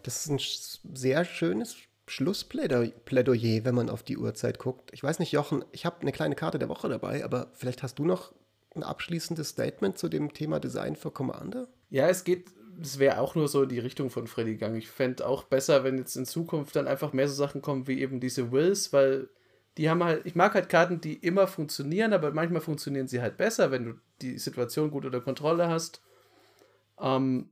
[0.03, 4.91] Das ist ein sehr schönes Schlussplädoyer, wenn man auf die Uhrzeit guckt.
[4.93, 7.99] Ich weiß nicht, Jochen, ich habe eine kleine Karte der Woche dabei, aber vielleicht hast
[7.99, 8.33] du noch
[8.75, 11.67] ein abschließendes Statement zu dem Thema Design für Commander?
[11.89, 14.75] Ja, es geht das wäre auch nur so in die Richtung von Freddy gegangen.
[14.75, 18.01] Ich fände auch besser, wenn jetzt in Zukunft dann einfach mehr so Sachen kommen wie
[18.01, 19.29] eben diese Wills, weil
[19.77, 23.37] die haben halt, ich mag halt Karten, die immer funktionieren, aber manchmal funktionieren sie halt
[23.37, 26.01] besser, wenn du die Situation gut unter Kontrolle hast.
[26.99, 27.49] Ähm,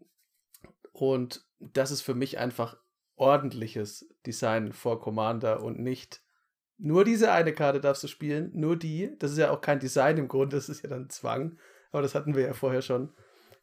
[0.91, 2.78] und das ist für mich einfach
[3.15, 6.21] ordentliches Design vor Commander und nicht
[6.78, 9.15] nur diese eine Karte darfst du spielen, nur die.
[9.17, 11.57] Das ist ja auch kein Design im Grunde, das ist ja dann Zwang,
[11.91, 13.13] aber das hatten wir ja vorher schon.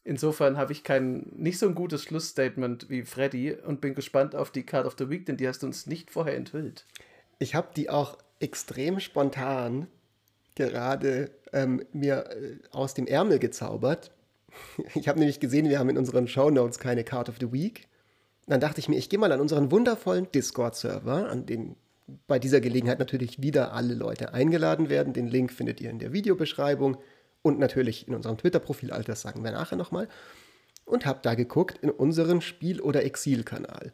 [0.05, 4.51] Insofern habe ich kein nicht so ein gutes Schlussstatement wie Freddy und bin gespannt auf
[4.51, 6.85] die Card of the Week, denn die hast du uns nicht vorher enthüllt.
[7.39, 9.87] Ich habe die auch extrem spontan
[10.55, 14.11] gerade ähm, mir äh, aus dem Ärmel gezaubert.
[14.95, 17.89] Ich habe nämlich gesehen, wir haben in unseren Show Notes keine Card of the Week.
[18.47, 21.75] Dann dachte ich mir, ich gehe mal an unseren wundervollen Discord-Server, an den
[22.27, 25.13] bei dieser Gelegenheit natürlich wieder alle Leute eingeladen werden.
[25.13, 26.99] Den Link findet ihr in der Videobeschreibung
[27.45, 30.09] und natürlich in unserem Twitter-Profil, all das sagen wir nachher nochmal.
[30.87, 33.93] Und habe da geguckt in unseren Spiel- oder Exil-Kanal.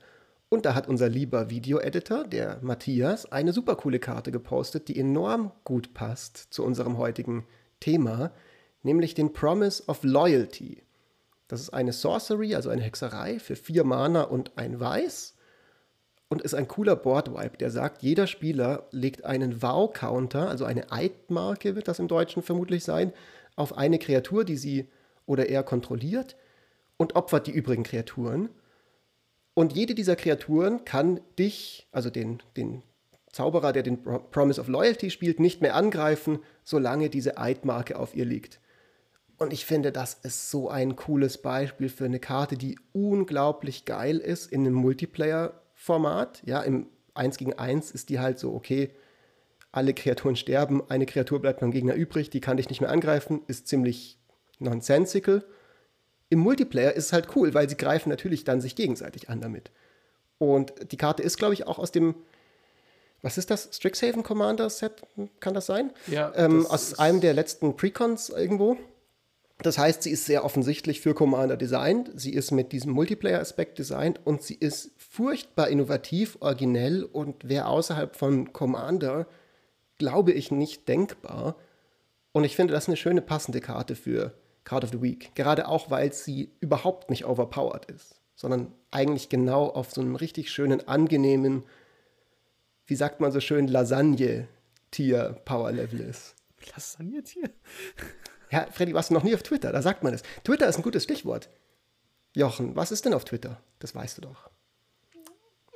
[0.48, 5.50] Und da hat unser lieber Video-Editor, der Matthias, eine super coole Karte gepostet, die enorm
[5.64, 7.44] gut passt zu unserem heutigen
[7.80, 8.30] Thema,
[8.84, 10.82] nämlich den Promise of Loyalty.
[11.48, 15.34] Das ist eine Sorcery, also eine Hexerei für vier Mana und ein Weiß
[16.28, 21.74] und ist ein cooler Boardwipe, der sagt, jeder Spieler legt einen Wow-Counter, also eine Eidmarke
[21.74, 23.12] wird das im Deutschen vermutlich sein,
[23.56, 24.88] auf eine Kreatur, die sie
[25.26, 26.36] oder er kontrolliert
[26.96, 28.48] und opfert die übrigen Kreaturen.
[29.54, 32.82] Und jede dieser Kreaturen kann dich, also den, den
[33.32, 38.24] Zauberer, der den Promise of Loyalty spielt, nicht mehr angreifen, solange diese Eidmarke auf ihr
[38.24, 38.60] liegt.
[39.38, 44.18] Und ich finde, das ist so ein cooles Beispiel für eine Karte, die unglaublich geil
[44.18, 46.42] ist in einem Multiplayer-Format.
[46.44, 48.90] Ja, im 1 gegen 1 ist die halt so, okay,
[49.72, 53.42] alle Kreaturen sterben, eine Kreatur bleibt beim Gegner übrig, die kann dich nicht mehr angreifen,
[53.46, 54.18] ist ziemlich
[54.58, 55.44] nonsensical.
[56.28, 59.70] Im Multiplayer ist es halt cool, weil sie greifen natürlich dann sich gegenseitig an damit.
[60.38, 62.14] Und die Karte ist, glaube ich, auch aus dem,
[63.22, 63.68] was ist das?
[63.72, 65.02] Strixhaven Commander Set,
[65.38, 65.92] kann das sein?
[66.06, 66.32] Ja.
[66.34, 68.76] Ähm, das aus einem der letzten Precons irgendwo.
[69.62, 72.10] Das heißt, sie ist sehr offensichtlich für Commander designt.
[72.14, 78.16] Sie ist mit diesem Multiplayer-Aspekt designt und sie ist furchtbar innovativ, originell und wäre außerhalb
[78.16, 79.26] von Commander,
[80.00, 81.54] glaube ich, nicht denkbar.
[82.32, 84.34] Und ich finde, das ist eine schöne passende Karte für
[84.64, 85.32] Card of the Week.
[85.36, 90.50] Gerade auch, weil sie überhaupt nicht overpowered ist, sondern eigentlich genau auf so einem richtig
[90.50, 91.62] schönen, angenehmen,
[92.86, 96.34] wie sagt man so schön, Lasagne-Tier-Power-Level ist.
[96.74, 97.50] Lasagne-Tier?
[98.50, 99.70] Ja, Freddy, warst du noch nie auf Twitter?
[99.70, 100.22] Da sagt man es.
[100.42, 101.48] Twitter ist ein gutes Stichwort.
[102.34, 103.62] Jochen, was ist denn auf Twitter?
[103.78, 104.49] Das weißt du doch.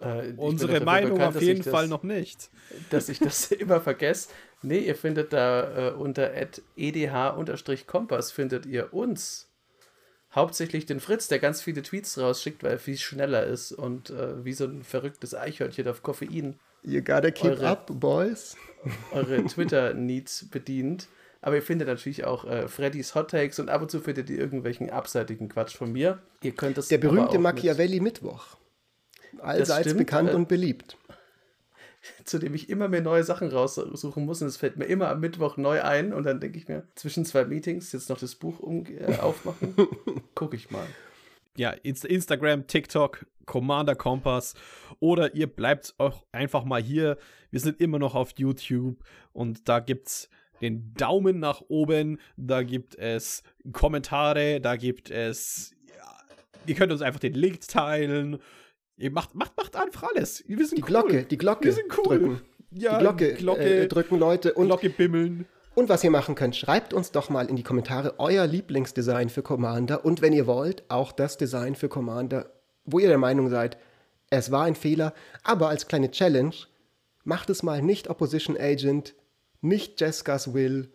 [0.05, 2.51] Äh, Unsere Meinung bekannt, auf jeden das- Fall noch nicht.
[2.91, 4.29] dass ich das immer vergesse.
[4.63, 6.33] Nee, ihr findet da äh, unter
[6.77, 9.51] edh-kompass findet ihr uns.
[10.35, 14.45] Hauptsächlich den Fritz, der ganz viele Tweets rausschickt, weil er viel schneller ist und äh,
[14.45, 18.57] wie so ein verrücktes Eichhörnchen auf Koffein You gotta keep Eure- up, boys.
[19.13, 21.07] eure Twitter-Needs bedient.
[21.41, 24.39] Aber ihr findet natürlich auch äh, Freddys Hot Takes und ab und zu findet ihr
[24.39, 26.19] irgendwelchen abseitigen Quatsch von mir.
[26.43, 28.57] Ihr könnt das Der berühmte Machiavelli-Mittwoch.
[29.45, 30.97] Allseits stimmt, bekannt äh, und beliebt.
[32.25, 35.21] zu dem ich immer mehr neue Sachen raussuchen muss und es fällt mir immer am
[35.21, 38.61] Mittwoch neu ein und dann denke ich mir, zwischen zwei Meetings jetzt noch das Buch
[38.61, 39.75] um, äh, aufmachen,
[40.35, 40.87] gucke ich mal.
[41.57, 44.55] Ja, Inst Instagram, TikTok, Commander Kompass
[44.99, 47.17] oder ihr bleibt auch einfach mal hier.
[47.51, 48.99] Wir sind immer noch auf YouTube
[49.33, 50.29] und da gibt's
[50.61, 53.43] den Daumen nach oben, da gibt es
[53.73, 56.19] Kommentare, da gibt es ja,
[56.67, 58.39] ihr könnt uns einfach den Link teilen.
[58.97, 60.45] Ihr macht macht macht einfach alles.
[60.47, 60.89] Wir sind Die cool.
[60.89, 62.19] Glocke, die Glocke Wir sind cool.
[62.19, 62.41] drücken.
[62.71, 64.55] Ja, die Glocke, Glocke äh, drücken Leute.
[64.55, 65.47] Und, Glocke bimmeln.
[65.75, 69.43] und was ihr machen könnt, schreibt uns doch mal in die Kommentare euer Lieblingsdesign für
[69.43, 72.51] Commander und wenn ihr wollt, auch das Design für Commander,
[72.85, 73.77] wo ihr der Meinung seid,
[74.31, 75.15] es war ein Fehler,
[75.45, 76.55] aber als kleine Challenge,
[77.25, 79.15] macht es mal nicht Opposition Agent,
[79.61, 80.93] nicht Jessica's Will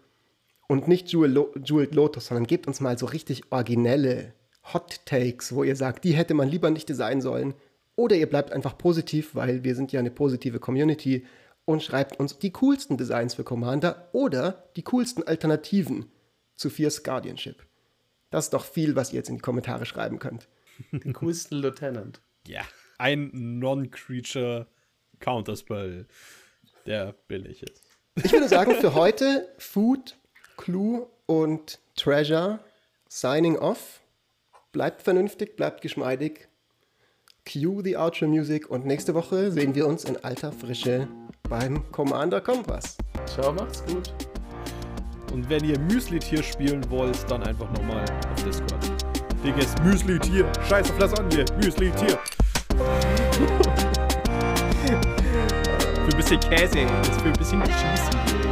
[0.68, 4.34] und nicht Jewel Lo Jeweled Lotus, sondern gebt uns mal so richtig originelle
[4.74, 7.54] Hot Takes, wo ihr sagt, die hätte man lieber nicht designen sollen.
[8.00, 11.26] Oder ihr bleibt einfach positiv, weil wir sind ja eine positive Community
[11.66, 16.10] und schreibt uns die coolsten Designs für Commander oder die coolsten Alternativen
[16.56, 17.68] zu Fierce Guardianship.
[18.30, 20.47] Das ist doch viel, was ihr jetzt in die Kommentare schreiben könnt.
[20.93, 22.22] Den coolsten Lieutenant.
[22.47, 22.62] Ja,
[23.00, 24.68] ein Non-Creature
[25.20, 26.08] Counterspell,
[26.86, 27.84] der billig ist.
[28.24, 30.16] Ich würde sagen, für heute Food,
[30.56, 32.60] Clue und Treasure
[33.10, 34.00] signing off.
[34.72, 36.49] Bleibt vernünftig, bleibt geschmeidig.
[37.52, 41.08] Cue the Outro Music und nächste Woche sehen wir uns in alter Frische
[41.50, 42.95] beim Commander Kompass.
[43.26, 44.14] Ciao, macht's gut.
[45.34, 48.86] Und wenn ihr Müsli-Tier spielen wollt, dann einfach nochmal auf Discord.
[49.43, 50.45] Dickes Müsli-Tier.
[50.68, 51.43] Scheiß auf Lasagne.
[51.60, 52.20] Müsli-Tier.
[55.95, 56.86] für ein bisschen Käse.
[56.86, 57.66] Das für ein bisschen.
[57.66, 58.49] Scheiße.